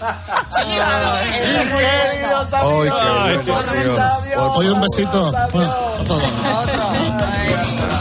[0.50, 2.54] Se le han movido las R's.
[2.54, 4.52] Ay, qué bueno, tío.
[4.52, 5.36] Oye, un besito.
[5.36, 6.22] A todos.
[6.24, 6.66] Ha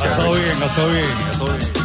[0.06, 1.77] estado bien, ha estado bien, ha estado bien.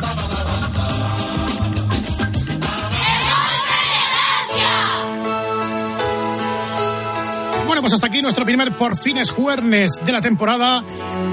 [7.83, 10.85] Pues hasta aquí nuestro primer Por Fines Juernes de la temporada.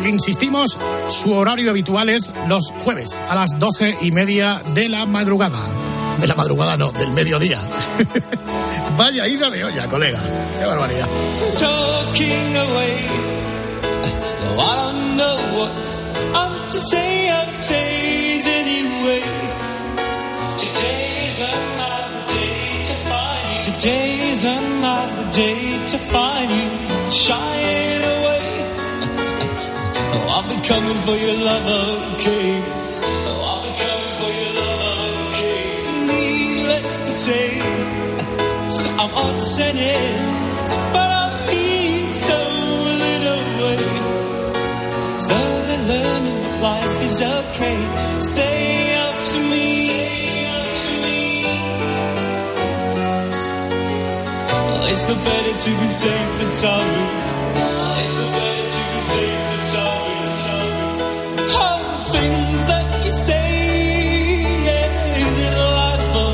[0.03, 5.59] Insistimos, su horario habitual es los jueves a las doce y media de la madrugada.
[6.19, 7.61] De la madrugada no, del mediodía.
[8.97, 10.19] Vaya ida de olla, colega.
[10.59, 11.07] Qué barbaridad.
[24.39, 26.69] Today's another day to find you.
[27.11, 28.45] Shying away.
[30.15, 31.67] Oh, I'll be coming for your love,
[32.13, 32.51] okay?
[33.27, 34.81] Oh, I'll be coming for your love,
[35.27, 35.63] okay?
[36.07, 37.49] Needless to say.
[39.01, 42.43] I'm on sentence, but eased a
[43.03, 43.81] little way.
[45.19, 47.77] Slowly learning life is okay.
[48.21, 48.98] Say
[54.91, 57.03] it's no better to be safe than sorry.
[58.01, 60.17] It's no better to be safe than sorry.
[61.61, 63.49] All the things that you say,
[64.67, 66.33] yeah, is it delightful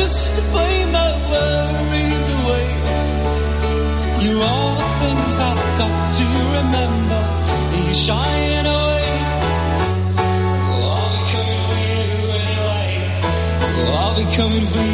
[0.00, 2.66] just to play my worries away?
[4.22, 6.26] You're all the things I've got to
[6.58, 7.22] remember.
[7.78, 9.10] You're shying away.
[10.82, 12.10] I'll be coming for you
[12.42, 12.90] anyway.
[13.98, 14.93] I'll be coming for you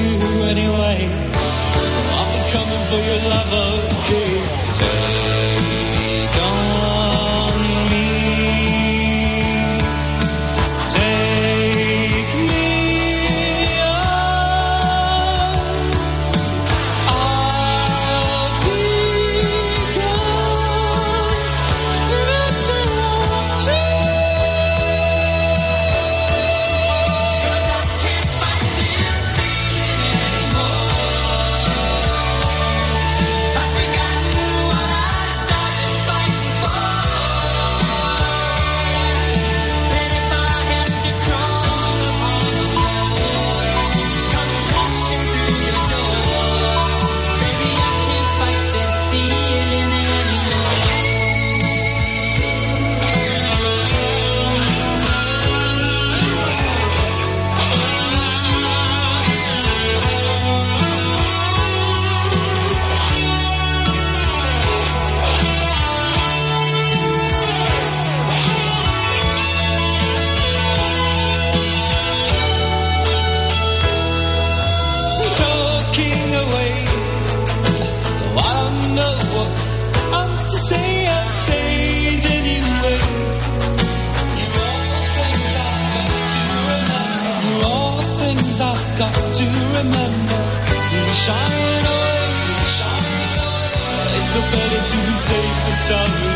[95.21, 96.30] safe and sound.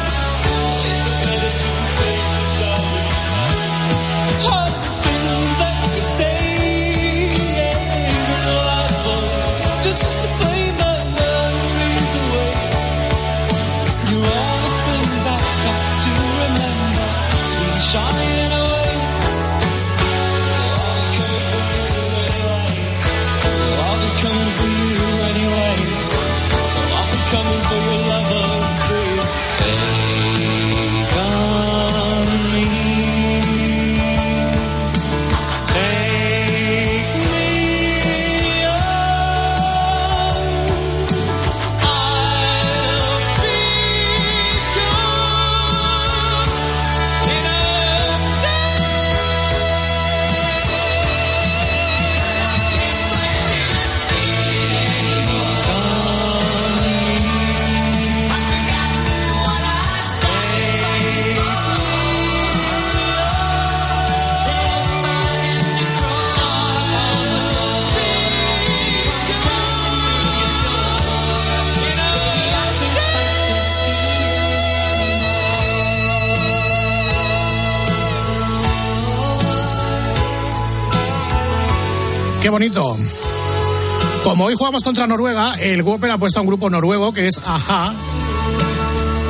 [84.64, 87.92] Jugamos contra Noruega, el Whopper ha puesto a un grupo noruego que es Aja.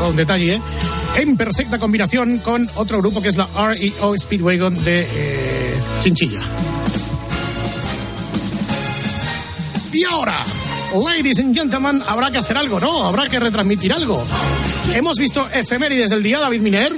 [0.09, 0.62] Un detalle, ¿eh?
[1.16, 6.38] En perfecta combinación con otro grupo que es la REO Speedwagon de eh, Chinchilla.
[9.92, 10.44] Y ahora,
[11.05, 13.03] ladies and gentlemen, habrá que hacer algo, ¿no?
[13.03, 14.25] Habrá que retransmitir algo.
[14.92, 16.94] Hemos visto efemérides del día, David Miner.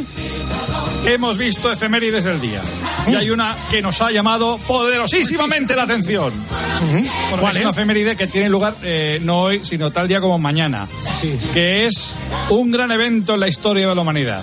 [1.07, 2.61] Hemos visto efemérides del día.
[3.09, 6.33] Y hay una que nos ha llamado poderosísimamente la atención.
[6.81, 7.09] Bueno,
[7.41, 7.77] ¿Cuál es una es?
[7.77, 10.89] efeméride que tiene lugar eh, no hoy, sino tal día como mañana.
[11.53, 12.17] Que es
[12.51, 14.43] un gran evento en la historia de la humanidad.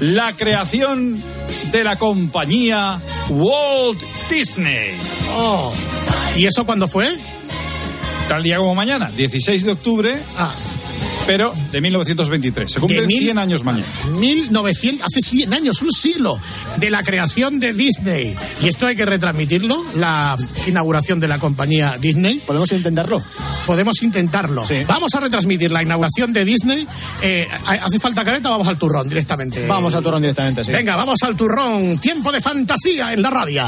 [0.00, 1.22] La creación
[1.70, 4.94] de la compañía Walt Disney.
[5.34, 5.72] Oh.
[6.36, 7.16] ¿Y eso cuándo fue?
[8.28, 10.20] Tal día como mañana, 16 de octubre,
[11.26, 12.70] pero de 1923.
[12.72, 13.86] Se cumplen De mil- 100 años mañana.
[14.18, 16.38] 1900, hace 100 años, un siglo,
[16.76, 18.34] de la creación de Disney.
[18.62, 22.42] Y esto hay que retransmitirlo, la inauguración de la compañía Disney.
[22.46, 23.22] ¿Podemos intentarlo?
[23.66, 24.64] Podemos intentarlo.
[24.86, 26.86] Vamos a retransmitir la inauguración de Disney.
[27.22, 29.66] Eh, ¿Hace falta careta o vamos al turrón directamente?
[29.66, 30.72] Vamos al turrón directamente, sí.
[30.72, 31.98] Venga, vamos al turrón.
[31.98, 33.64] Tiempo de fantasía en la radio.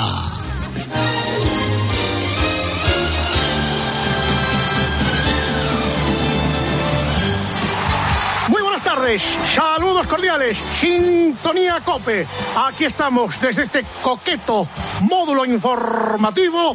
[9.53, 12.27] Saludos cordiales, sintonía cope.
[12.57, 14.67] Aquí estamos desde este coqueto
[15.03, 16.75] módulo informativo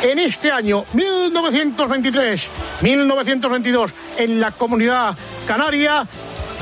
[0.00, 6.06] en este año 1923-1922 en la comunidad canaria.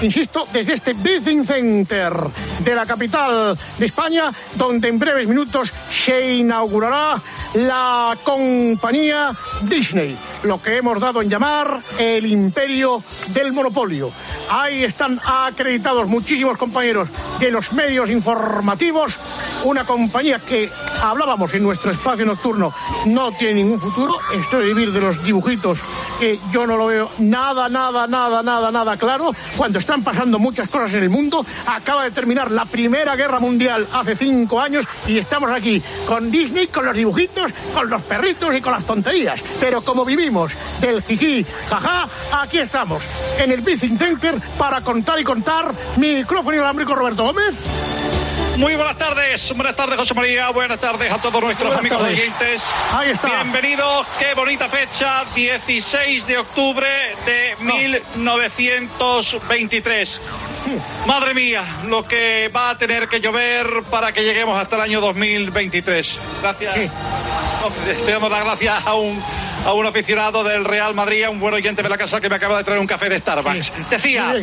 [0.03, 2.13] Insisto, desde este Business Center
[2.65, 5.71] de la capital de España, donde en breves minutos
[6.05, 7.21] se inaugurará
[7.55, 9.31] la compañía
[9.63, 14.11] Disney, lo que hemos dado en llamar el imperio del monopolio.
[14.51, 19.17] Ahí están acreditados muchísimos compañeros de los medios informativos,
[19.63, 20.69] una compañía que
[21.01, 22.75] hablábamos en nuestro espacio nocturno
[23.07, 25.79] no tiene ningún futuro, esto de vivir de los dibujitos
[26.23, 30.71] que yo no lo veo nada, nada, nada, nada, nada claro, cuando están pasando muchas
[30.71, 35.19] cosas en el mundo, acaba de terminar la Primera Guerra Mundial hace cinco años y
[35.19, 39.83] estamos aquí con Disney, con los dibujitos, con los perritos y con las tonterías, pero
[39.83, 42.07] como vivimos del jiji, jaja,
[42.41, 43.03] aquí estamos,
[43.41, 47.57] en el Business Center para contar y contar, micrófono inalámbrico Roberto Gómez.
[48.57, 52.21] Muy buenas tardes, buenas tardes José María, buenas tardes a todos nuestros Buenas amigos tardes.
[52.21, 52.63] oyentes.
[52.93, 53.43] Ahí está.
[53.43, 56.87] Bienvenidos, qué bonita fecha, 16 de octubre
[57.25, 60.21] de 1923.
[61.07, 65.01] Madre mía, lo que va a tener que llover para que lleguemos hasta el año
[65.01, 66.19] 2023.
[66.43, 66.77] Gracias.
[66.77, 66.83] No,
[67.91, 69.21] Estoy dando las gracias a un,
[69.65, 72.37] a un aficionado del Real Madrid, a un buen oyente de la casa que me
[72.37, 73.73] acaba de traer un café de Starbucks.
[73.91, 74.35] Decía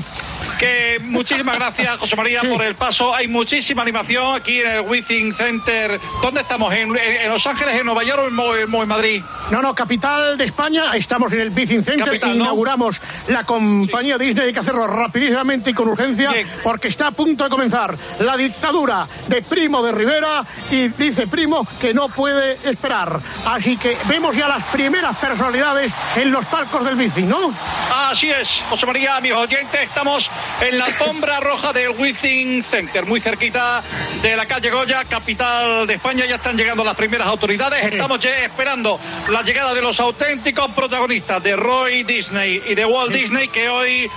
[0.60, 3.16] que muchísimas gracias, José María, por el paso.
[3.16, 6.00] Hay muchísima animación aquí en el Withing Center.
[6.22, 6.74] ¿Dónde estamos?
[6.74, 6.92] ¿En,
[7.30, 9.24] Los Ángeles, en Nueva York o en, Madrid?
[9.52, 10.96] No, no, capital de España.
[10.96, 12.06] Estamos en el Business Center.
[12.06, 12.44] Capital, ¿no?
[12.44, 14.48] Inauguramos la compañía Disney.
[14.48, 19.08] Hay que hacerlo rapidísimamente y con urgencia porque está a punto de comenzar la dictadura
[19.28, 23.18] de Primo de Rivera y dice Primo que no puede esperar.
[23.46, 27.54] Así que vemos ya las primeras personalidades en los palcos del bici, ¿no?
[27.94, 30.30] Así es, José María, amigos oyentes, estamos
[30.62, 33.82] en la alfombra roja del Withing Center, muy cerquita
[34.22, 36.26] de la calle Goya, capital de España.
[36.26, 37.86] Ya están llegando las primeras autoridades.
[37.86, 43.14] Estamos ya esperando la llegada de los auténticos protagonistas de Roy Disney y de Walt
[43.14, 44.10] Disney que hoy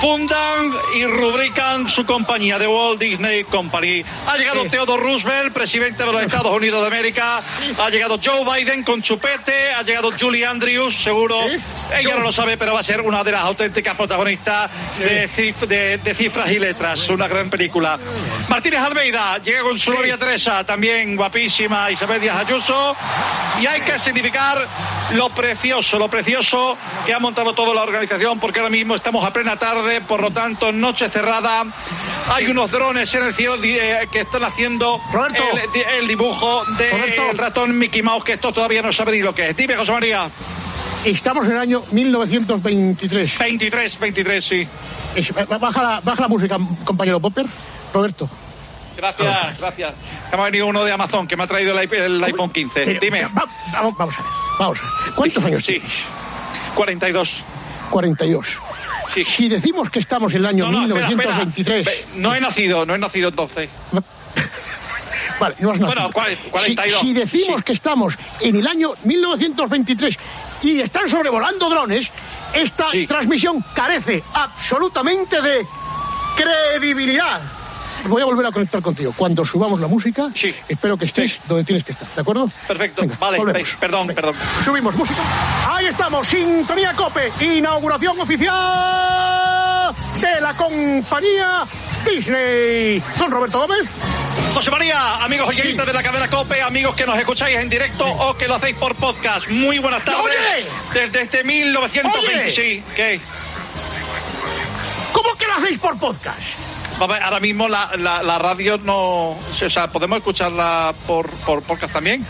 [0.00, 4.02] fundan y rubrican su compañía de Walt Disney Company.
[4.26, 7.40] Ha llegado Theodore Roosevelt, presidente de los Estados Unidos de América.
[7.78, 9.72] Ha llegado Joe Biden con chupete.
[9.72, 11.40] Ha llegado Julie Andrews, seguro.
[11.46, 15.66] Ella no lo sabe, pero va a ser una de las auténticas protagonistas de, cif-
[15.66, 17.08] de- de cifras y letras.
[17.10, 17.98] Una gran película.
[18.48, 22.96] Martínez Almeida llega con su novia Teresa, también guapísima Isabel Díaz Ayuso.
[23.60, 24.66] Y hay que significar
[25.12, 29.32] lo precioso, lo precioso que ha montado toda la organización, porque ahora mismo estamos a
[29.32, 31.64] plena tarde, por lo tanto, noche cerrada.
[32.32, 35.00] Hay unos drones en el cielo eh, que están haciendo
[35.54, 39.34] el, di- el dibujo del ratón Mickey Mouse, que esto todavía no sabe ni lo
[39.34, 39.56] que es.
[39.56, 40.28] Dime, José María.
[41.04, 43.38] Estamos en el año 1923.
[43.38, 44.68] 23, 23, sí.
[45.58, 47.46] Baja la, baja la música, compañero Popper.
[47.92, 48.28] Roberto.
[48.96, 49.94] Gracias, gracias.
[50.30, 52.50] Que me ha venido uno de Amazon que me ha traído el, iP- el iPhone
[52.50, 52.86] 15.
[52.86, 53.22] Mira, Dime.
[53.24, 54.30] va- vamos, vamos a ver.
[54.58, 54.78] Vamos.
[55.16, 55.80] ¿Cuántos años Sí.
[56.74, 57.42] 42.
[57.90, 58.46] 42.
[59.36, 61.78] Si decimos que estamos en el año No, no, espera, 1923.
[61.88, 62.06] espera.
[62.14, 63.68] Ve- No he nacido, no he nacido entonces.
[65.40, 65.86] Vale, no has nacido.
[65.86, 67.00] Bueno, cua- 42.
[67.00, 70.16] Si, si decimos que estamos en el año 1923
[70.62, 72.08] y están sobrevolando drones,
[72.52, 75.66] esta transmisión carece absolutamente de
[76.36, 77.40] credibilidad.
[78.08, 79.12] Voy a volver a conectar contigo.
[79.16, 80.28] Cuando subamos la música,
[80.68, 82.50] espero que estés donde tienes que estar, ¿de acuerdo?
[82.66, 83.76] Perfecto, Venga, vale, volvemos.
[83.78, 84.34] perdón, perdón.
[84.64, 85.20] Subimos música.
[85.68, 91.62] Ahí estamos, Sintonía Cope, inauguración oficial de la compañía
[92.04, 93.02] Disney.
[93.18, 93.88] Don Roberto Gómez.
[94.54, 98.34] José María, amigos oyentes de la cadena COPE, amigos que nos escucháis en directo o
[98.36, 100.36] que lo hacéis por podcast, muy buenas tardes.
[100.54, 100.66] Oye.
[100.92, 102.50] Desde este 1920, Oye.
[102.50, 103.20] sí, ¿qué?
[105.12, 106.40] ¿Cómo que lo hacéis por podcast?
[107.00, 109.30] Vamos ahora mismo la, la, la radio no...
[109.30, 109.38] O
[109.70, 112.22] sea, ¿podemos escucharla por, por podcast también?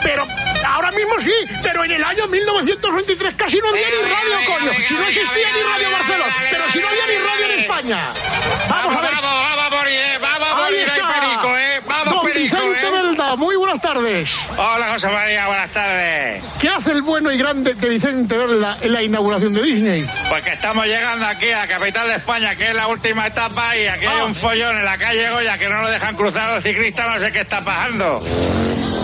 [0.00, 0.24] Pero
[0.64, 4.72] ahora mismo sí, pero en el año 1923 casi no había ni radio, coño.
[4.86, 7.98] Si no existía ni Radio Barcelona, pero si no había ni radio en España.
[8.68, 9.10] Vamos a ver.
[9.10, 10.18] Vamos, vamos vamos ¿eh?
[10.20, 11.45] Vamos, perico,
[13.34, 14.28] Muy buenas tardes.
[14.56, 16.44] Hola, José María, buenas tardes.
[16.60, 20.06] ¿Qué hace el bueno y grande de Vicente Belda en la inauguración de Disney?
[20.28, 23.76] Pues que estamos llegando aquí a la capital de España, que es la última etapa,
[23.76, 24.24] y aquí hay Ah.
[24.24, 27.32] un follón en la calle Goya que no lo dejan cruzar los ciclistas, no sé
[27.32, 28.20] qué está pasando.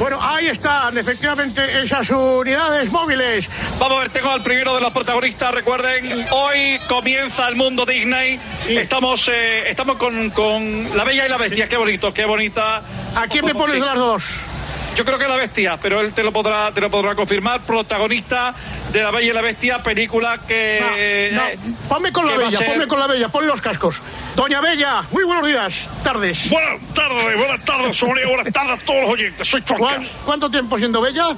[0.02, 3.46] Bueno, ahí están, efectivamente, esas unidades móviles.
[3.78, 5.54] Vamos a ver, tengo al primero de los protagonistas.
[5.54, 8.40] Recuerden, hoy comienza el mundo Disney.
[8.66, 11.68] Estamos, eh, estamos con, con La Bella y la Bestia.
[11.68, 12.82] Qué bonito, qué bonita.
[13.14, 14.24] ¿A quién me pones de las dos?
[14.96, 17.60] Yo creo que la bestia, pero él te lo podrá, te lo podrá confirmar.
[17.62, 18.54] Protagonista
[18.92, 20.80] de La Bella y la Bestia, película que.
[21.32, 23.96] No, eh, ponme con la bella, ser- ponme con la bella, ponle los cascos.
[24.36, 25.72] Doña Bella, muy buenos días,
[26.04, 26.48] tardes.
[26.50, 29.48] Buenas tardes, buenas tardes, Sonia, buenas tardes a todos los oyentes.
[29.48, 31.28] Soy ¿Cuán- ¿Cuánto tiempo siendo bella?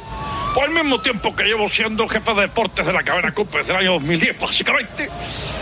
[0.62, 3.80] El mismo tiempo que llevo siendo jefe de deportes de la cadena Cope desde el
[3.80, 5.10] año 2010, básicamente.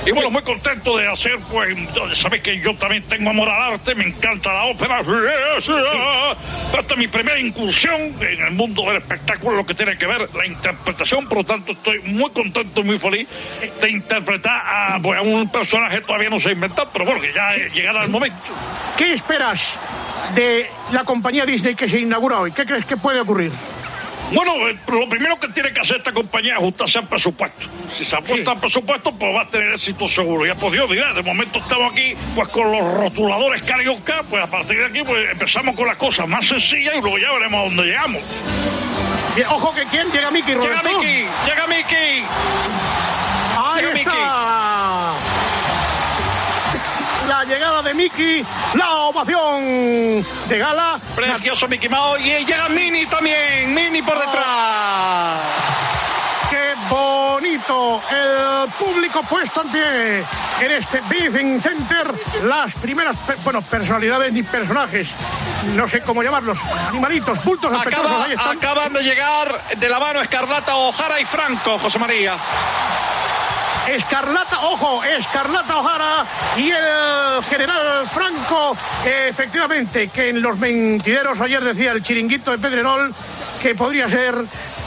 [0.06, 1.76] Y bueno, muy contento de hacer, pues,
[2.18, 5.00] sabéis que yo también tengo amor al arte, me encanta la ópera.
[5.00, 10.28] Esta es mi primera incursión en el mundo del espectáculo, lo que tiene que ver
[10.34, 13.28] la interpretación, por lo tanto estoy muy contento muy feliz
[13.80, 17.32] de interpretar a, pues, a un personaje todavía no se ha inventado, pero bueno, que
[17.32, 18.36] ya llegará el momento.
[18.96, 19.60] ¿Qué esperas
[20.34, 22.52] de la compañía Disney que se inaugura hoy?
[22.52, 23.52] ¿Qué crees que puede ocurrir?
[24.34, 27.66] Bueno, eh, lo primero que tiene que hacer esta compañía es ajustarse al presupuesto.
[27.96, 30.46] Si se ajusta al presupuesto, pues va a tener éxito seguro.
[30.46, 34.46] Ya pues Dios dirá, de momento estamos aquí pues con los rotuladores carioca, pues a
[34.46, 37.64] partir de aquí pues empezamos con las cosas más sencillas y luego ya veremos a
[37.64, 38.22] dónde llegamos.
[39.50, 40.98] Ojo que quién llega Mickey Llega Roberto.
[40.98, 42.24] Mickey, llega Mickey.
[43.58, 44.12] Ahí Llega está.
[47.42, 50.96] La llegada de Mickey, la ovación de gala.
[51.16, 55.40] Precioso Mickey Mouse y llega Minnie también, Minnie por detrás.
[56.48, 58.00] ¡Qué bonito!
[58.12, 60.18] El público puesto en pie
[60.60, 62.14] en este Briefing Center.
[62.44, 65.08] Las primeras, bueno, personalidades ni personajes,
[65.74, 66.58] no sé cómo llamarlos,
[66.90, 68.56] animalitos, bultos Acaba- ahí están.
[68.56, 72.36] acaban de llegar de la mano Escarlata O'Hara y Franco, José María.
[73.88, 76.24] Escarlata, ojo, Escarlata O'Hara
[76.56, 83.12] y el general Franco, efectivamente, que en los mentideros ayer decía el chiringuito de Pedrerol
[83.60, 84.34] que podría ser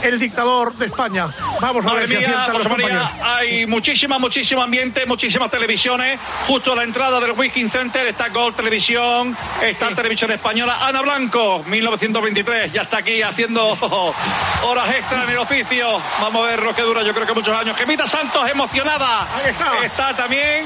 [0.02, 1.28] el dictador de España.
[1.60, 6.18] Vamos a Madre ver si mía, José María, hay muchísima, muchísimo ambiente, muchísimas televisiones.
[6.46, 10.78] Justo a la entrada del Wiking Center está Gol Televisión, está Televisión Española.
[10.86, 13.70] Ana Blanco, 1923, ya está aquí haciendo
[14.64, 16.00] horas extra en el oficio.
[16.20, 17.76] Vamos a ver lo que dura, yo creo que muchos años.
[17.76, 19.22] Gemita Santos, emocionada.
[19.22, 19.84] Ahí está.
[19.84, 20.64] Está también.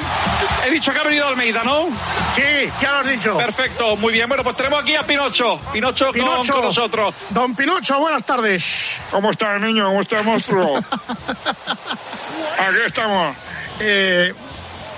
[0.67, 1.89] He dicho que ha venido Almeida, ¿no?
[2.37, 2.43] Sí,
[2.81, 3.37] ya lo has dicho.
[3.37, 4.29] Perfecto, muy bien.
[4.29, 5.59] Bueno, pues tenemos aquí a Pinocho.
[5.73, 6.53] Pinocho, con- Pinocho.
[6.55, 7.15] con nosotros.
[7.31, 8.65] Don Pinocho, buenas tardes.
[9.21, 9.85] ¿Cómo está el niño?
[9.85, 10.79] ¿Cómo está el monstruo?
[12.59, 13.37] Aquí estamos.
[13.79, 14.33] Eh,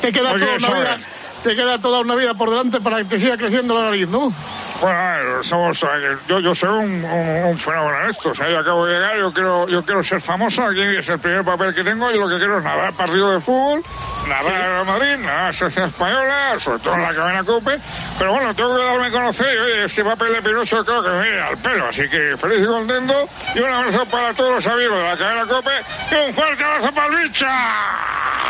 [0.00, 0.98] te queda Oye, vida,
[1.42, 4.32] te queda toda una vida por delante para que te siga creciendo la nariz, ¿no?
[4.80, 4.98] Bueno,
[5.40, 8.30] a somos, eh, yo, soy un, un- un fenómeno en esto.
[8.30, 10.64] O sea, yo acabo de llegar, yo quiero, yo quiero ser famoso.
[10.64, 13.40] Aquí es el primer papel que tengo y lo que quiero es nadar partido de
[13.40, 13.80] fútbol,
[14.28, 17.78] nadar a Madrid, nadar selección española, sobre todo en la cadena COPE.
[18.18, 21.08] Pero bueno, tengo que darme a conocer y oye, este papel de Pinocho creo que
[21.10, 21.86] me viene al pelo.
[21.88, 23.28] Así que feliz y contento.
[23.54, 25.70] Y un abrazo para todos los amigos de la cadena COPE
[26.10, 27.48] y un fuerte abrazo para el bicha.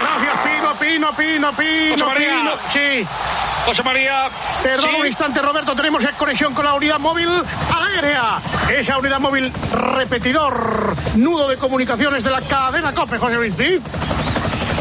[0.02, 2.38] Gracias, Pino, Pino, Pino, Pino, José María.
[2.38, 2.52] Pino.
[2.72, 3.06] Sí.
[3.64, 4.28] José María.
[4.62, 5.00] Perdón sí.
[5.00, 5.74] un instante, Roberto.
[5.76, 7.28] Tenemos conexión con la unidad móvil
[7.72, 8.38] aérea.
[8.68, 13.54] Esa unidad móvil repetidor, nudo de comunicaciones de la cadena COPE, José Luis.
[13.54, 13.80] ¿sí?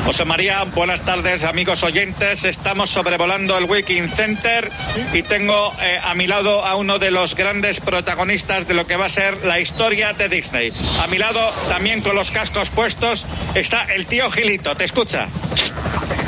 [0.06, 2.44] José María, buenas tardes, amigos oyentes.
[2.44, 4.70] Estamos sobrevolando el Wiking Center
[5.14, 8.98] y tengo eh, a mi lado a uno de los grandes protagonistas de lo que
[8.98, 10.74] va a ser la historia de Disney.
[11.02, 11.40] A mi lado,
[11.70, 13.26] también con los cascos puestos,
[13.56, 14.76] está el tío Gilito.
[14.76, 15.28] ¿Te escucha?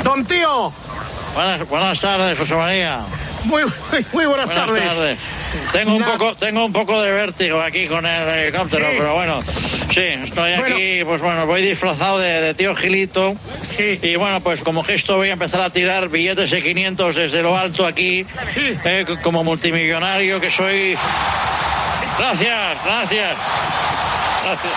[0.04, 0.72] Don Tío,
[1.34, 3.00] Buenas, buenas tardes, José María.
[3.44, 3.62] Muy,
[4.12, 4.82] muy buenas, Buenas tardes.
[4.84, 5.18] tardes.
[5.72, 8.96] Tengo un poco, tengo un poco de vértigo aquí con el helicóptero, Sí.
[8.98, 10.74] pero bueno, sí, estoy Bueno.
[10.74, 13.34] aquí, pues bueno, voy disfrazado de, de tío Gilito.
[13.78, 17.56] Y bueno, pues como gesto voy a empezar a tirar billetes de 500 desde lo
[17.56, 18.24] alto aquí,
[18.84, 20.96] eh, como multimillonario que soy.
[22.18, 23.36] Gracias, gracias.
[24.44, 24.72] Gracias.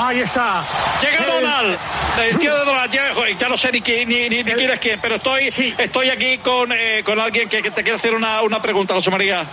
[0.00, 0.62] Ahí está.
[1.02, 1.78] Llega Donald,
[2.20, 2.92] el tío de Donald,
[3.38, 5.48] ya, no sé ni, quién- ni, ni, ni quién es quién, pero estoy,
[5.78, 9.10] estoy aquí con, eh, con alguien que, que te quiere hacer una, una pregunta, José
[9.10, 9.44] María.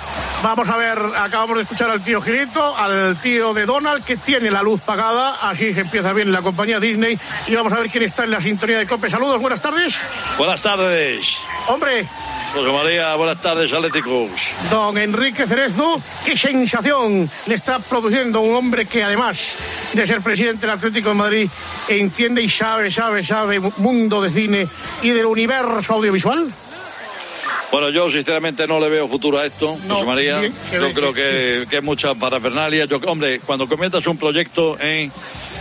[0.43, 4.51] Vamos a ver, acabamos de escuchar al tío Gilito, al tío de Donald, que tiene
[4.51, 8.03] la luz pagada, así se empieza bien la compañía Disney, y vamos a ver quién
[8.03, 9.09] está en la sintonía de COPE.
[9.09, 9.93] Saludos, buenas tardes.
[10.37, 11.25] Buenas tardes.
[11.67, 12.05] Hombre,
[12.53, 14.31] José María, buenas tardes, Atléticos.
[14.71, 19.37] don Enrique Cerezo, qué sensación le está produciendo un hombre que además
[19.93, 21.49] de ser presidente del Atlético de Madrid,
[21.87, 24.67] entiende y sabe, sabe, sabe mundo de cine
[25.01, 26.51] y del universo audiovisual.
[27.71, 30.39] Bueno, yo sinceramente no le veo futuro a esto, No, José María.
[30.39, 32.85] bien, yo creo que, que es mucha parafernalia.
[32.85, 35.11] Yo, hombre, cuando comienzas un proyecto, ¿eh?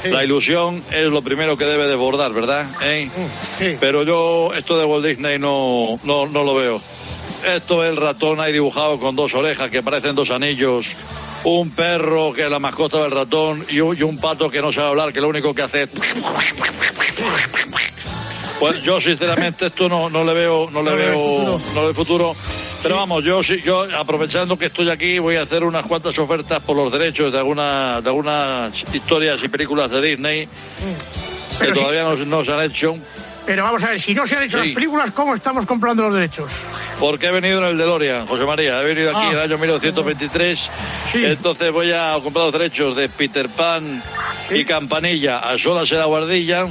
[0.05, 2.65] la ilusión es lo primero que debe desbordar, ¿verdad?
[2.83, 3.11] ¿Eh?
[3.79, 6.81] Pero yo esto de Walt Disney no, no, no lo veo.
[7.45, 10.87] Esto es el ratón ahí dibujado con dos orejas que parecen dos anillos.
[11.45, 14.73] Un perro que es la mascota del ratón y un, y un pato que no
[14.73, 15.91] sabe hablar, que lo único que hace es...
[18.59, 21.95] Pues yo sinceramente esto no, no le veo, no le No veo, no le veo
[21.95, 22.35] futuro.
[22.83, 26.63] Pero vamos, yo sí, yo aprovechando que estoy aquí voy a hacer unas cuantas ofertas
[26.63, 30.51] por los derechos de alguna, de algunas historias y películas de Disney que
[31.59, 31.81] Pero sí.
[31.81, 32.97] todavía no, no se han hecho.
[33.49, 34.67] Pero vamos a ver, si no se han hecho Sí.
[34.67, 36.53] las películas, ¿cómo estamos comprando los derechos?
[37.01, 38.79] Porque he venido en el DeLorean, José María.
[38.83, 39.31] He venido aquí Ah.
[39.31, 40.69] en el año 1923.
[41.15, 44.03] Entonces voy a comprar los derechos de Peter Pan
[44.51, 46.67] y Campanilla a solas en la guardilla.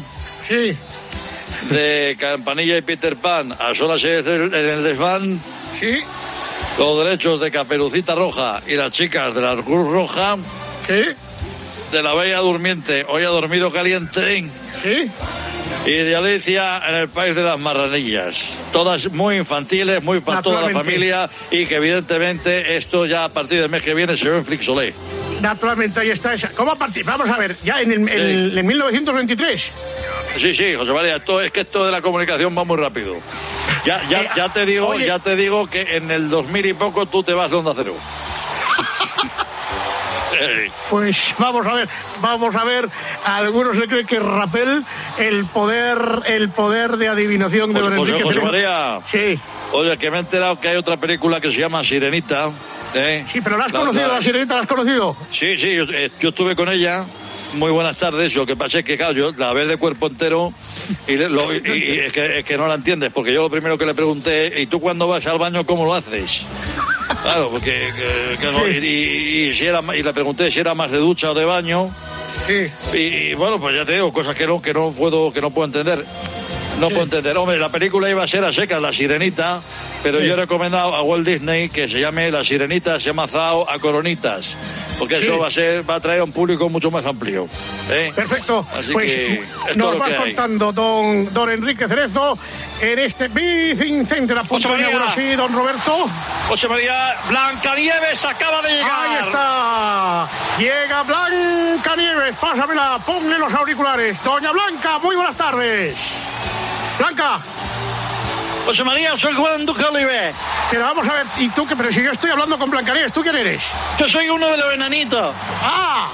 [0.48, 0.78] Sí.
[1.72, 5.40] De Campanilla y Peter Pan a solas en el, en el desván.
[5.80, 5.98] Sí.
[6.78, 10.36] Los derechos de Caperucita Roja y las chicas de la Cruz Roja.
[10.86, 11.02] Sí.
[11.92, 14.50] De la Bella Durmiente, hoy ha dormido caliente.
[14.84, 15.10] Sí.
[15.86, 18.36] Y de Alicia en el País de las Marranillas.
[18.74, 23.62] Todas muy infantiles, muy para toda la familia y que evidentemente esto ya a partir
[23.62, 24.94] del mes que viene se ve en Flixolé.
[25.42, 26.50] Naturalmente, ahí está esa.
[26.50, 27.06] ¿Cómo partir?
[27.06, 29.64] Vamos a ver, ya en, el, en, en 1923.
[30.38, 33.16] Sí, sí, José María, esto, es que esto de la comunicación va muy rápido.
[33.86, 35.08] Ya, ya, ya te digo, oye.
[35.08, 37.94] ya te digo que en el 2000 y poco tú te vas de Onda Cero.
[40.90, 41.88] Pues vamos a ver,
[42.22, 42.88] vamos a ver.
[43.26, 44.84] A algunos le creen que Rapel,
[45.20, 48.42] el poder, el poder de adivinación de José, don José- Enrique José.
[48.42, 49.00] María.
[49.12, 49.40] Sí.
[49.74, 52.50] Oye, que me he enterado que hay otra película que se llama Sirenita.
[52.94, 53.26] ¿eh?
[53.32, 55.16] Sí, pero ¿la has conocido, la sirenita, la has conocido?
[55.32, 57.04] Sí, sí, yo, eh, yo estuve con ella.
[57.54, 58.36] Muy buenas tardes.
[58.36, 60.52] Lo que pasa es que, claro, yo la veo de cuerpo entero
[61.08, 63.78] y, lo- y- y es, que, es que no la entiendes, porque yo lo primero
[63.78, 66.42] que le pregunté, ¿y tú cuando vas al baño cómo lo haces?
[67.24, 70.74] Claro, porque que- que no- y, y- y si era, y le pregunté si era
[70.74, 71.90] más de ducha o de baño.
[72.46, 72.68] Sí.
[72.98, 75.66] Y, bueno, pues ya te digo, cosas que no, que no puedo, que no puedo
[75.66, 76.06] entender.
[76.80, 77.36] No puedo entender.
[77.38, 79.62] Hombre, la película iba a ser a secas, La Sirenita,
[80.04, 80.28] pero Sí.
[80.28, 83.80] yo he recomendado a Walt Disney que se llame La Sirenita, se llama Zao a
[83.80, 84.46] Coronitas.
[85.00, 85.26] porque Sí.
[85.26, 87.48] eso va a ser va a traer a un público mucho más amplio.
[87.92, 88.12] ¿eh?
[88.16, 88.66] Perfecto.
[88.76, 89.42] Así pues que
[89.76, 92.36] nos va contando don, don Enrique Cerezo
[92.82, 94.90] en este Bicing Center a punto de María.
[94.90, 95.16] inaugurar.
[95.16, 96.10] Sí, don Roberto.
[96.48, 99.08] José María Blancanieves acaba de llegar.
[99.08, 100.28] Ahí está.
[100.58, 102.36] Llega Blanca Nieves.
[102.42, 103.00] Pásamela.
[103.06, 104.24] Ponle los auriculares.
[104.24, 105.96] Doña Blanca, muy buenas tardes.
[106.98, 107.87] Blanca.
[108.68, 110.34] José María, soy Juan Duque Oliver.
[110.70, 111.74] Pero vamos a ver, ¿y tú qué?
[111.74, 113.62] Pero si yo estoy hablando con Blancanieves, ¿tú quién eres?
[113.98, 115.34] Yo soy uno de los enanitos.
[115.64, 116.10] ¡Ah!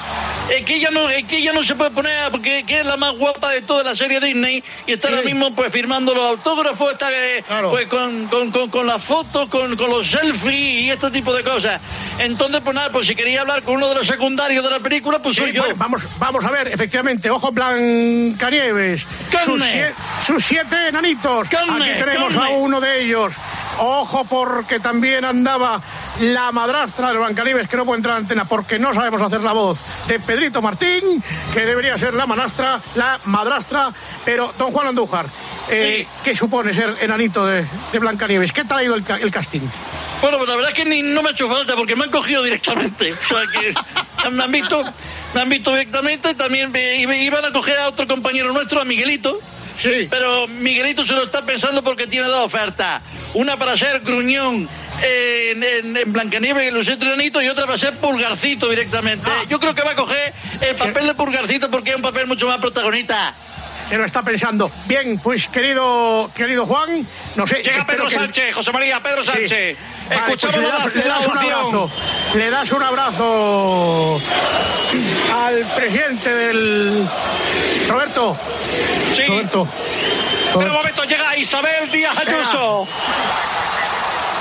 [0.52, 2.98] Es que ella no, es que ella no se puede poner porque que es la
[2.98, 6.92] más guapa de toda la serie Disney y está ahora mismo pues firmando los autógrafos,
[6.92, 7.42] está eh,
[7.72, 11.44] pues con, con, con, con las fotos, con, con los selfies y este tipo de
[11.44, 11.82] cosas.
[12.20, 15.18] Entonces, pues nada, pues si quería hablar con uno de los secundarios de la película,
[15.20, 15.62] pues soy Sí, yo.
[15.62, 19.02] bueno, vamos, vamos a ver, efectivamente, ojo Blancanieves.
[19.46, 19.94] Sus, sie-
[20.28, 21.48] sus siete enanitos.
[21.50, 22.43] Carne, Aquí tenemos carne.
[22.44, 23.34] A uno de ellos.
[23.80, 25.82] Ojo porque también andaba
[26.22, 29.54] la madrastra de Blancanieves, que no puede entrar en antena porque no sabemos hacer la
[29.54, 31.24] voz de Pedrito Martín,
[31.54, 33.90] que debería ser la madrastra, la madrastra,
[34.24, 35.26] pero don Juan Andújar,
[35.70, 38.52] eh, ¿qué supone ser enanito de, de Blancanieves?
[38.52, 39.62] ¿Qué tal ha ido el, ca- el casting?
[40.22, 42.12] Bueno, pues la verdad es que ni, no me ha hecho falta porque me han
[42.12, 43.14] cogido directamente.
[43.14, 44.84] O sea que me han visto,
[45.34, 46.36] me han visto directamente.
[46.36, 49.40] También me- iba- iban a coger a otro compañero nuestro, a Miguelito.
[49.82, 50.08] Sí.
[50.10, 53.02] Pero Miguelito se lo está pensando porque tiene dos ofertas.
[53.34, 54.68] Una para ser gruñón
[55.02, 59.30] en, en, en Blancanieves y el Lucero Enanito y otra para ser pulgarcito directamente.
[59.30, 59.44] Ah.
[59.50, 62.48] Yo creo que va a coger el papel de pulgarcito porque es un papel mucho
[62.48, 63.34] más protagonista.
[63.90, 64.72] Se lo está pensando.
[64.88, 67.06] Bien, pues querido, querido Juan,
[67.36, 67.58] no sé.
[67.62, 69.28] Llega Pedro que- Sánchez, José María, Pedro Sí.
[69.32, 69.78] Sánchez.
[70.10, 71.90] Vale, Escuchamos pues le, das, le la das un abrazo.
[72.36, 74.22] Le das un abrazo
[75.36, 77.08] al presidente del.
[77.88, 78.38] Roberto.
[79.16, 79.24] Sí.
[79.28, 79.68] Roberto.
[80.56, 82.88] Un momento, llega Isabel Díaz Ayuso.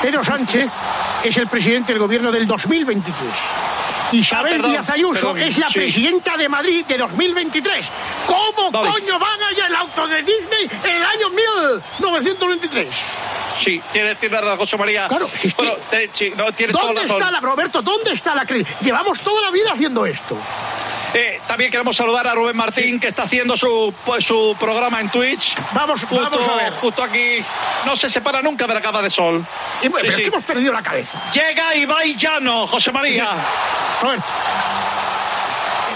[0.01, 0.69] Pedro Sánchez
[1.25, 3.15] es el presidente del gobierno del 2023.
[4.13, 5.75] Isabel Ah, perdón, Díaz Ayuso perdón, es la sí.
[5.75, 7.87] presidenta de Madrid de 2023.
[8.27, 12.89] ¿Cómo coño van allá el auto de Disney en el año 1923?
[13.63, 15.07] Sí, tiene, tiene razón, José María.
[15.09, 18.45] Claro, es que- Bueno, te- sí, no, toda ¿Dónde está la, Roberto, dónde está la
[18.45, 20.37] cre- Llevamos toda la vida haciendo esto.
[21.15, 25.11] Eh, también queremos saludar a Rubén Martín, que está haciendo su, pues, su programa en
[25.11, 25.55] Twitch.
[25.73, 26.73] Vamos, justo, vamos a ver.
[26.75, 27.45] Justo aquí.
[27.85, 29.45] No se separa nunca de la capa de sol.
[29.83, 30.23] Y bueno, Sí, sí.
[30.25, 31.19] hemos perdido la cabeza.
[31.33, 33.29] Llega Ibai Llano, José María.
[34.01, 34.25] Roberto.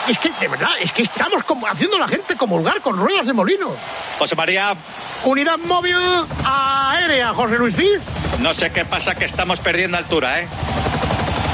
[0.09, 3.27] Es que, de verdad, es que estamos como haciendo a la gente comulgar con ruedas
[3.27, 3.71] de molino.
[4.19, 4.75] José María,
[5.25, 5.97] Unidad móvil
[6.45, 7.99] aérea, José Luis Cid.
[8.41, 10.49] no sé qué pasa, que estamos perdiendo altura, ¿eh?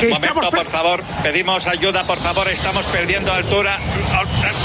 [0.03, 1.03] Un momento, estamos por favor.
[1.23, 2.49] Pedimos ayuda, por favor.
[2.49, 3.77] Estamos perdiendo altura.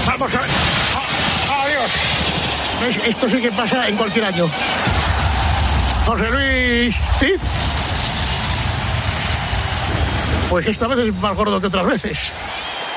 [0.08, 0.50] Vamos a ver.
[0.96, 3.06] Ah, Adiós.
[3.06, 4.50] Esto sí que pasa en cualquier año.
[6.06, 7.40] José Luis Cid.
[10.50, 12.18] Pues esta vez es más gordo que otras veces.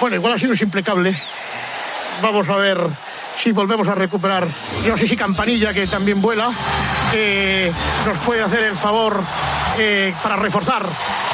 [0.01, 1.15] Bueno, igual ha sido es impecable.
[2.23, 2.79] Vamos a ver
[3.43, 4.47] si volvemos a recuperar.
[4.87, 6.51] No sé si Campanilla, que también vuela,
[7.13, 7.73] eh,
[8.07, 9.21] nos puede hacer el favor
[9.79, 10.83] eh, para reforzar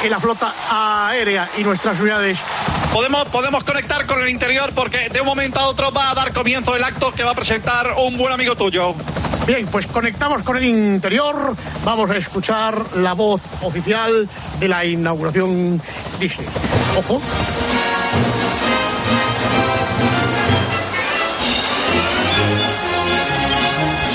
[0.03, 2.37] en la flota aérea y nuestras unidades
[2.91, 6.33] Podemos, podemos conectar con el interior porque de un momento a otro va a dar
[6.33, 8.95] comienzo el acto que va a presentar un buen amigo tuyo.
[9.45, 11.55] Bien, pues conectamos con el interior.
[11.83, 14.27] Vamos a escuchar la voz oficial
[14.59, 15.81] de la inauguración
[16.19, 16.47] Disney.
[16.97, 17.21] Ojo.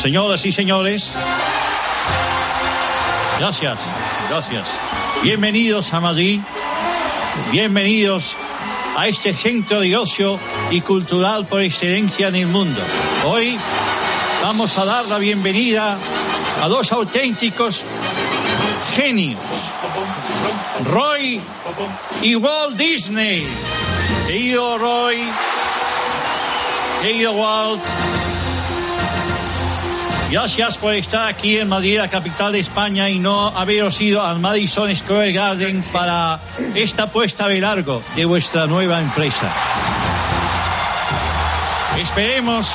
[0.01, 1.15] Señoras y señores,
[3.39, 3.79] gracias,
[4.33, 4.67] gracias.
[5.23, 6.41] Bienvenidos a Madrid,
[7.51, 8.35] bienvenidos
[8.97, 12.81] a este centro de ocio y cultural por excelencia en el mundo.
[13.27, 13.59] Hoy
[14.43, 15.99] vamos a dar la bienvenida
[16.63, 17.85] a dos auténticos
[18.97, 19.39] genios,
[20.87, 21.39] Roy
[22.23, 23.47] y Walt Disney.
[24.27, 25.19] Querido Roy,
[27.03, 27.83] querido Walt,
[30.33, 34.39] Gracias por estar aquí en Madrid, la capital de España, y no haberos ido al
[34.39, 36.41] Madison Square Garden para
[36.75, 39.53] esta puesta de largo de vuestra nueva empresa.
[41.99, 42.73] Esperemos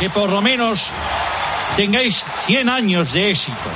[0.00, 0.90] que por lo menos
[1.76, 3.70] tengáis 100 años de éxito,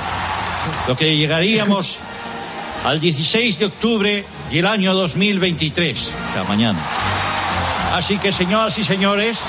[0.85, 1.99] lo que llegaríamos
[2.83, 6.79] al 16 de octubre del año 2023, o sea, mañana.
[7.93, 9.39] Así que, señoras y señores,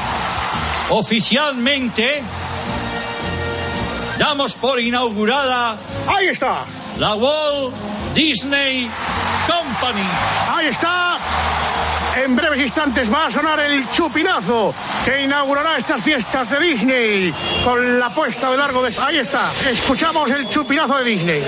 [0.90, 2.22] oficialmente
[4.18, 6.64] damos por inaugurada Ahí está.
[6.98, 7.74] la Walt
[8.14, 8.88] Disney
[9.46, 10.06] Company.
[10.48, 11.18] Ahí está.
[12.16, 14.72] En breves instantes va a sonar el chupinazo
[15.04, 17.34] que inaugurará estas fiestas de Disney
[17.64, 18.94] con la puesta de largo de...
[19.00, 19.50] Ahí está.
[19.68, 21.42] Escuchamos el chupinazo de Disney.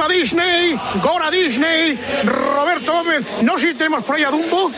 [0.00, 0.80] ¡Viva Disney!
[1.02, 2.00] ¡Gora Disney!
[2.24, 4.70] Roberto Gómez, no sé si tenemos por ahí a Dumbo.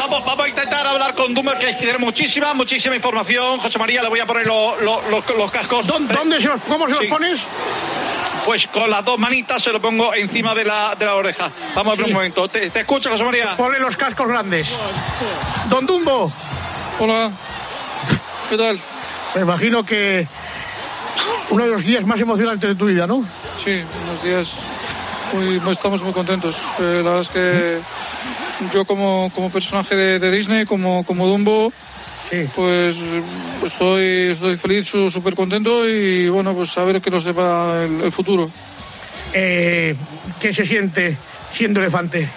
[0.00, 3.60] Vamos, vamos a intentar hablar con Dumbo, que tiene muchísima, muchísima información.
[3.60, 5.86] José María, le voy a poner lo- lo- lo- los cascos.
[5.86, 7.06] ¿Dónde, dónde se los, ¿Cómo se los Sí.
[7.06, 7.40] pones?
[8.44, 11.48] Pues con las dos manitas se lo pongo encima de la, de la oreja.
[11.76, 12.10] Vamos a ver Sí.
[12.10, 12.48] un momento.
[12.48, 13.54] ¿Te, te escucho, José María?
[13.56, 14.66] Ponle los cascos grandes.
[15.68, 16.32] Don Dumbo.
[16.98, 17.30] Hola.
[18.48, 18.80] ¿Qué tal?
[19.36, 20.26] Me imagino que
[21.50, 23.24] uno de los días más emocionantes de tu vida, ¿no?
[23.64, 24.52] Sí, unos días
[25.34, 26.56] muy, muy- estamos muy contentos.
[26.80, 27.78] Eh, la verdad es que
[28.74, 31.72] yo como, como personaje de, de Disney, como, como Dumbo,
[32.54, 32.96] pues
[33.64, 38.12] estoy, estoy feliz, súper contento y bueno, pues a ver qué nos depara el, el
[38.12, 38.48] futuro.
[39.34, 39.94] Eh,
[40.40, 41.16] ¿Qué se siente
[41.52, 42.28] siendo elefante?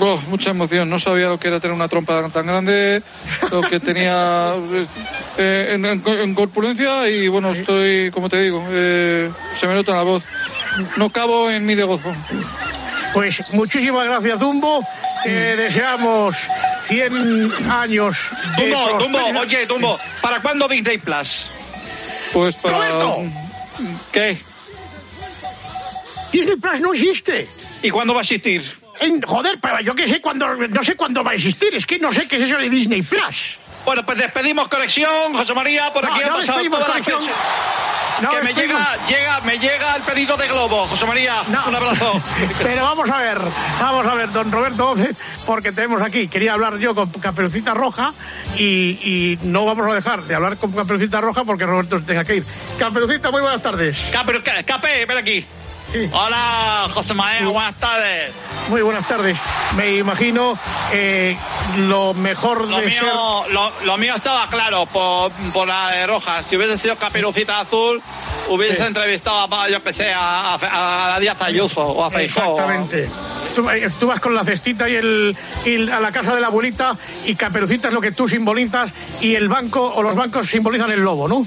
[0.00, 3.02] Oh, mucha emoción, no sabía lo que era tener una trompa tan grande,
[3.50, 4.54] lo que tenía
[5.38, 9.90] eh, en, en- en corpulencia y bueno, estoy, como te digo, eh, se me nota
[9.90, 10.22] en la voz.
[10.96, 12.12] No cabo en mi de gozo.
[13.12, 14.80] Pues muchísimas gracias, Dumbo.
[15.22, 16.36] Te deseamos
[16.86, 18.16] 100 años
[18.56, 21.46] de Dumbo, Dumbo, oye, Dumbo, ¿para cuándo Disney Plus?
[22.32, 22.76] Pues para...
[22.78, 23.22] ¡Roberto!
[24.12, 24.38] ¿Qué?
[26.32, 27.48] Disney Plus no existe.
[27.82, 28.83] ¿Y cuándo va a existir?
[29.04, 31.74] En- joder, pero yo que sé cuándo, no sé cuándo va a existir.
[31.74, 33.58] Es que no sé qué es eso de Disney Plus.
[33.84, 37.20] Bueno, pues despedimos conexión, José María, por No, aquí no ha pasado conexión.
[37.20, 37.36] fechas.
[38.22, 38.80] No que me despedimos.
[38.80, 41.42] llega, llega, me llega el pedido de Globo, José María.
[41.48, 42.22] Un abrazo.
[42.62, 43.38] Pero vamos a ver,
[43.80, 44.94] vamos a ver, don Roberto
[45.44, 48.12] porque tenemos aquí, quería hablar yo con Caperucita Roja
[48.56, 52.24] y, y no vamos a dejar de hablar con Caperucita Roja porque Roberto se tenga
[52.24, 52.44] que ir.
[52.78, 53.98] Caperucita, muy buenas tardes.
[54.12, 55.44] Cape, Cape, ven aquí.
[56.12, 58.32] Hola, José María, buenas tardes.
[58.68, 59.36] Muy buenas tardes.
[59.76, 60.58] Me imagino
[60.92, 61.36] eh,
[61.78, 63.02] lo mejor Lo de ser...
[63.02, 66.42] mío, lo, lo mío estaba claro por, por la de roja.
[66.42, 68.02] Si hubiese sido Caperucita Azul,
[68.48, 68.82] hubiese Sí.
[68.82, 72.58] entrevistado a, yo que sé, a, a, a Díaz Ayuso o a Feijóo.
[72.58, 73.08] Exactamente.
[73.54, 76.48] Tú, eh, tú vas con la cestita y, el, y a la casa de la
[76.48, 78.90] abuelita y Caperucita es lo que tú simbolizas
[79.20, 81.46] y el banco o los bancos simbolizan el lobo, ¿no?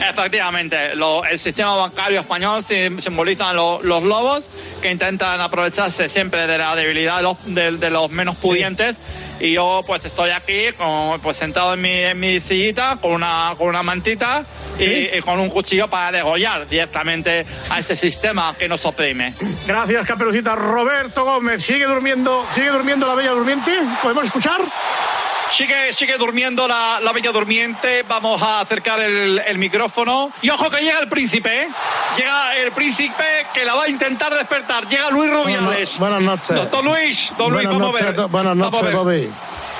[0.00, 4.48] Efectivamente, lo- el sistema bancario español sim- simboliza lo- los lobos
[4.80, 8.96] que intentan aprovecharse siempre de la debilidad de los, de- de los menos pudientes.
[9.40, 13.54] Y yo pues estoy aquí como, pues sentado en mi, en mi sillita con una,
[13.56, 14.44] con una mantita
[14.78, 19.34] y, y con un cuchillo para degollar directamente a ese sistema que nos oprime.
[19.66, 20.56] Gracias, Caperucita.
[20.56, 23.72] Roberto Gómez, ¿sigue durmiendo, sigue durmiendo la bella durmiente?
[24.02, 24.60] ¿Podemos escuchar?
[25.54, 28.04] Sigue, sigue durmiendo la, la bella durmiente.
[28.08, 30.30] Vamos a acercar el, el micrófono.
[30.42, 31.68] Y ojo que llega el príncipe, ¿eh?
[32.16, 34.86] Llega el príncipe que la va a intentar despertar.
[34.86, 35.98] Llega Luis Rubiales.
[35.98, 36.48] Buenas noches.
[36.48, 38.26] Doctor Luis, don Luis, Buenas vamos a ver.
[38.28, 38.94] buenas noches, ver.
[38.94, 39.30] Bobby.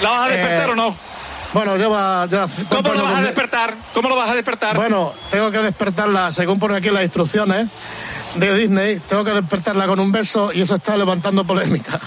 [0.02, 0.96] ¿La vas a despertar Eh, o no?
[1.52, 2.26] Bueno, lleva...
[2.26, 3.74] Ya, ¿Cómo lo vas a despertar?
[3.94, 4.76] ¿Cómo lo vas a despertar?
[4.76, 7.70] Bueno, tengo que despertarla, según pone aquí las instrucciones
[8.34, 11.98] de Disney, tengo que despertarla con un beso y eso está levantando polémica.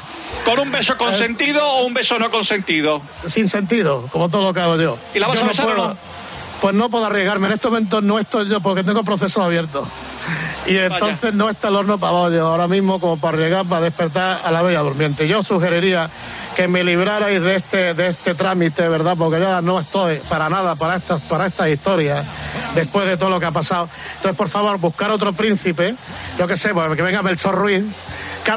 [0.45, 3.01] ¿Con un beso consentido o un beso no consentido?
[3.27, 4.97] Sin sentido, como todo lo que hago yo.
[5.13, 5.97] ¿Y la vas Yo a besar o puedo- no?
[6.61, 7.47] Pues no puedo arriesgarme.
[7.47, 9.87] En estos momentos no estoy yo porque tengo proceso abierto.
[10.67, 14.41] Y entonces no está el horno para bollo ahora mismo como para arriesgar, para despertar
[14.43, 15.27] a la bella durmiente.
[15.27, 16.07] Yo sugeriría
[16.55, 19.15] que me librarais de este, de este trámite, ¿verdad?
[19.17, 22.27] Porque yo no estoy para nada para estas, para estas historias,
[22.75, 23.87] después de todo lo que ha pasado.
[24.17, 25.95] Entonces, por favor, buscar otro príncipe,
[26.37, 27.83] yo qué sé, pues, que venga Melchor Ruiz,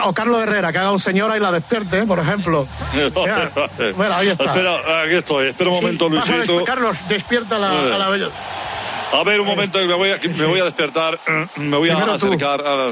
[0.04, 2.66] o Carlos Herrera, que haga un señora y la despierte, por ejemplo.
[2.94, 3.50] Mira,
[3.96, 4.44] mira, ahí está.
[4.44, 5.48] Espera, aquí estoy.
[5.48, 6.64] Espera un momento, Sí, Luisito.
[6.64, 8.28] Carlos, despierta a la, a la bella.
[9.12, 11.18] A ver, un momento, que me voy a, me voy a despertar.
[11.56, 12.26] Me voy a tú.
[12.26, 12.90] acercar a la.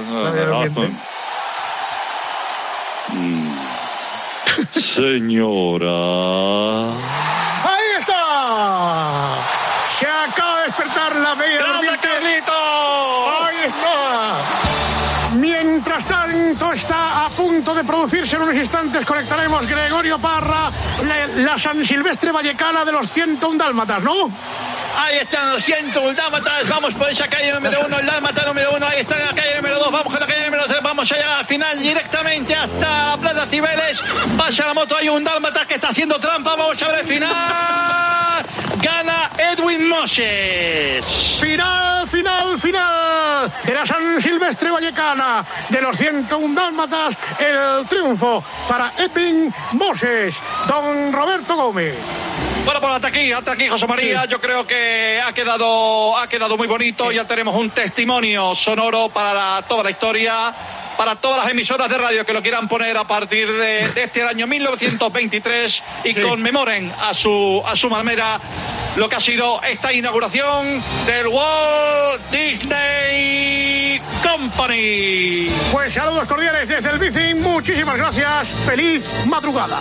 [3.09, 3.49] Mm.
[4.79, 5.93] Señora.
[19.23, 20.73] Conectaremos Gregorio Parra,
[21.37, 24.31] la, San Silvestre Vallecana de los 101 Dálmatas, ¿no?
[24.97, 26.69] Ahí están los 100 dálmatas.
[26.69, 28.87] Vamos por esa calle número uno, el dálmata número uno.
[28.87, 29.91] Ahí está la calle número dos.
[29.91, 30.83] Vamos con la calle número tres.
[30.83, 33.99] Vamos allá al final directamente hasta la Plaza Cibeles.
[34.37, 34.97] Pasa la moto.
[34.97, 36.57] Hay un dálmata que está haciendo trampa.
[36.57, 38.45] Vamos a ver el final.
[38.83, 41.05] Gana Edwin Moses.
[41.41, 47.17] Final, final, final de la San Silvestre Vallecana de los 101 Dálmatas.
[47.39, 50.35] El triunfo para Edwin Moses,
[50.67, 51.95] don Roberto Gómez.
[52.65, 54.25] Bueno, pues hasta aquí, hasta aquí, José María.
[54.25, 57.13] Yo creo que ha quedado, ha quedado muy bonito.
[57.13, 60.53] Ya tenemos un testimonio sonoro para la- toda la historia.
[60.97, 64.23] para todas las emisoras de radio que lo quieran poner a partir de, de este
[64.25, 68.39] año 1923 y conmemoren a su, a su manera
[68.97, 75.49] lo que ha sido esta inauguración del Walt Disney Company.
[75.73, 79.79] Pues saludos cordiales desde el Bicing, muchísimas gracias, feliz madrugada.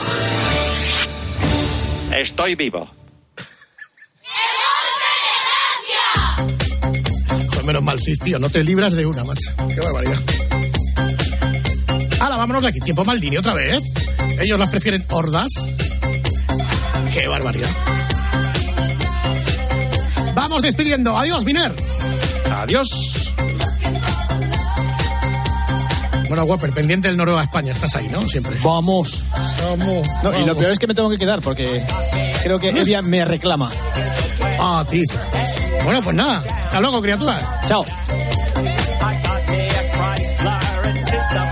[2.16, 2.89] Estoy vivo.
[7.53, 9.51] Pues menos mal, Cid, tío, no te libras de una, macho.
[9.74, 10.20] Qué barbaridad.
[12.20, 12.80] Ahora, vámonos de aquí.
[12.80, 13.84] Tiempo Maldini otra vez.
[14.39, 15.47] Ellos las prefieren hordas.
[17.14, 17.70] Qué barbaridad.
[20.36, 21.18] Vamos despidiendo.
[21.18, 21.74] Adiós, Miner.
[22.57, 23.11] Adiós.
[26.32, 27.73] Bueno, Whopper, pendiente del Noruega España.
[27.73, 28.25] Estás ahí, ¿no?
[28.25, 28.55] Siempre.
[28.63, 29.25] Vamos.
[29.63, 30.07] Vamos.
[30.23, 31.86] No, y lo peor es que me tengo que quedar porque
[32.41, 33.69] creo que Evia me reclama.
[34.57, 35.03] Ah, tío.
[35.84, 36.41] Bueno, pues nada.
[36.67, 37.43] Hasta luego, criaturas.
[37.67, 37.84] Chao.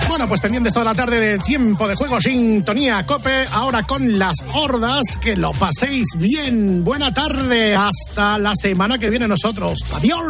[0.07, 4.45] Bueno, pues pendientes toda la tarde de tiempo de juego, sintonía cope, ahora con las
[4.53, 6.85] hordas, que lo paséis bien.
[6.85, 9.79] Buena tarde, hasta la semana que viene nosotros.
[9.91, 10.23] Adiós.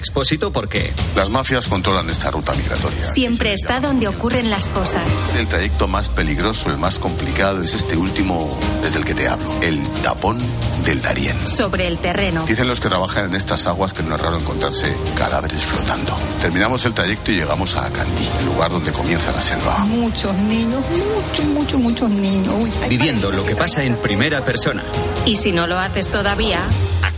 [0.00, 0.94] Expósito porque...
[1.14, 3.04] Las mafias controlan esta ruta migratoria.
[3.04, 5.04] Siempre está donde ocurren las cosas.
[5.38, 9.46] El trayecto más peligroso, el más complicado, es este último desde el que te hablo,
[9.60, 10.38] el tapón
[10.86, 11.36] del Darién.
[11.46, 12.46] Sobre el terreno.
[12.46, 16.16] Dicen los que trabajan en estas aguas que no es raro encontrarse cadáveres flotando.
[16.40, 19.80] Terminamos el trayecto y llegamos a Acandí, el lugar donde comienza la selva.
[19.80, 22.54] Muchos niños, muchos, muchos, muchos niños.
[22.58, 24.82] Uy, Viviendo lo que pasa en primera persona.
[25.26, 26.60] Y si no lo haces todavía,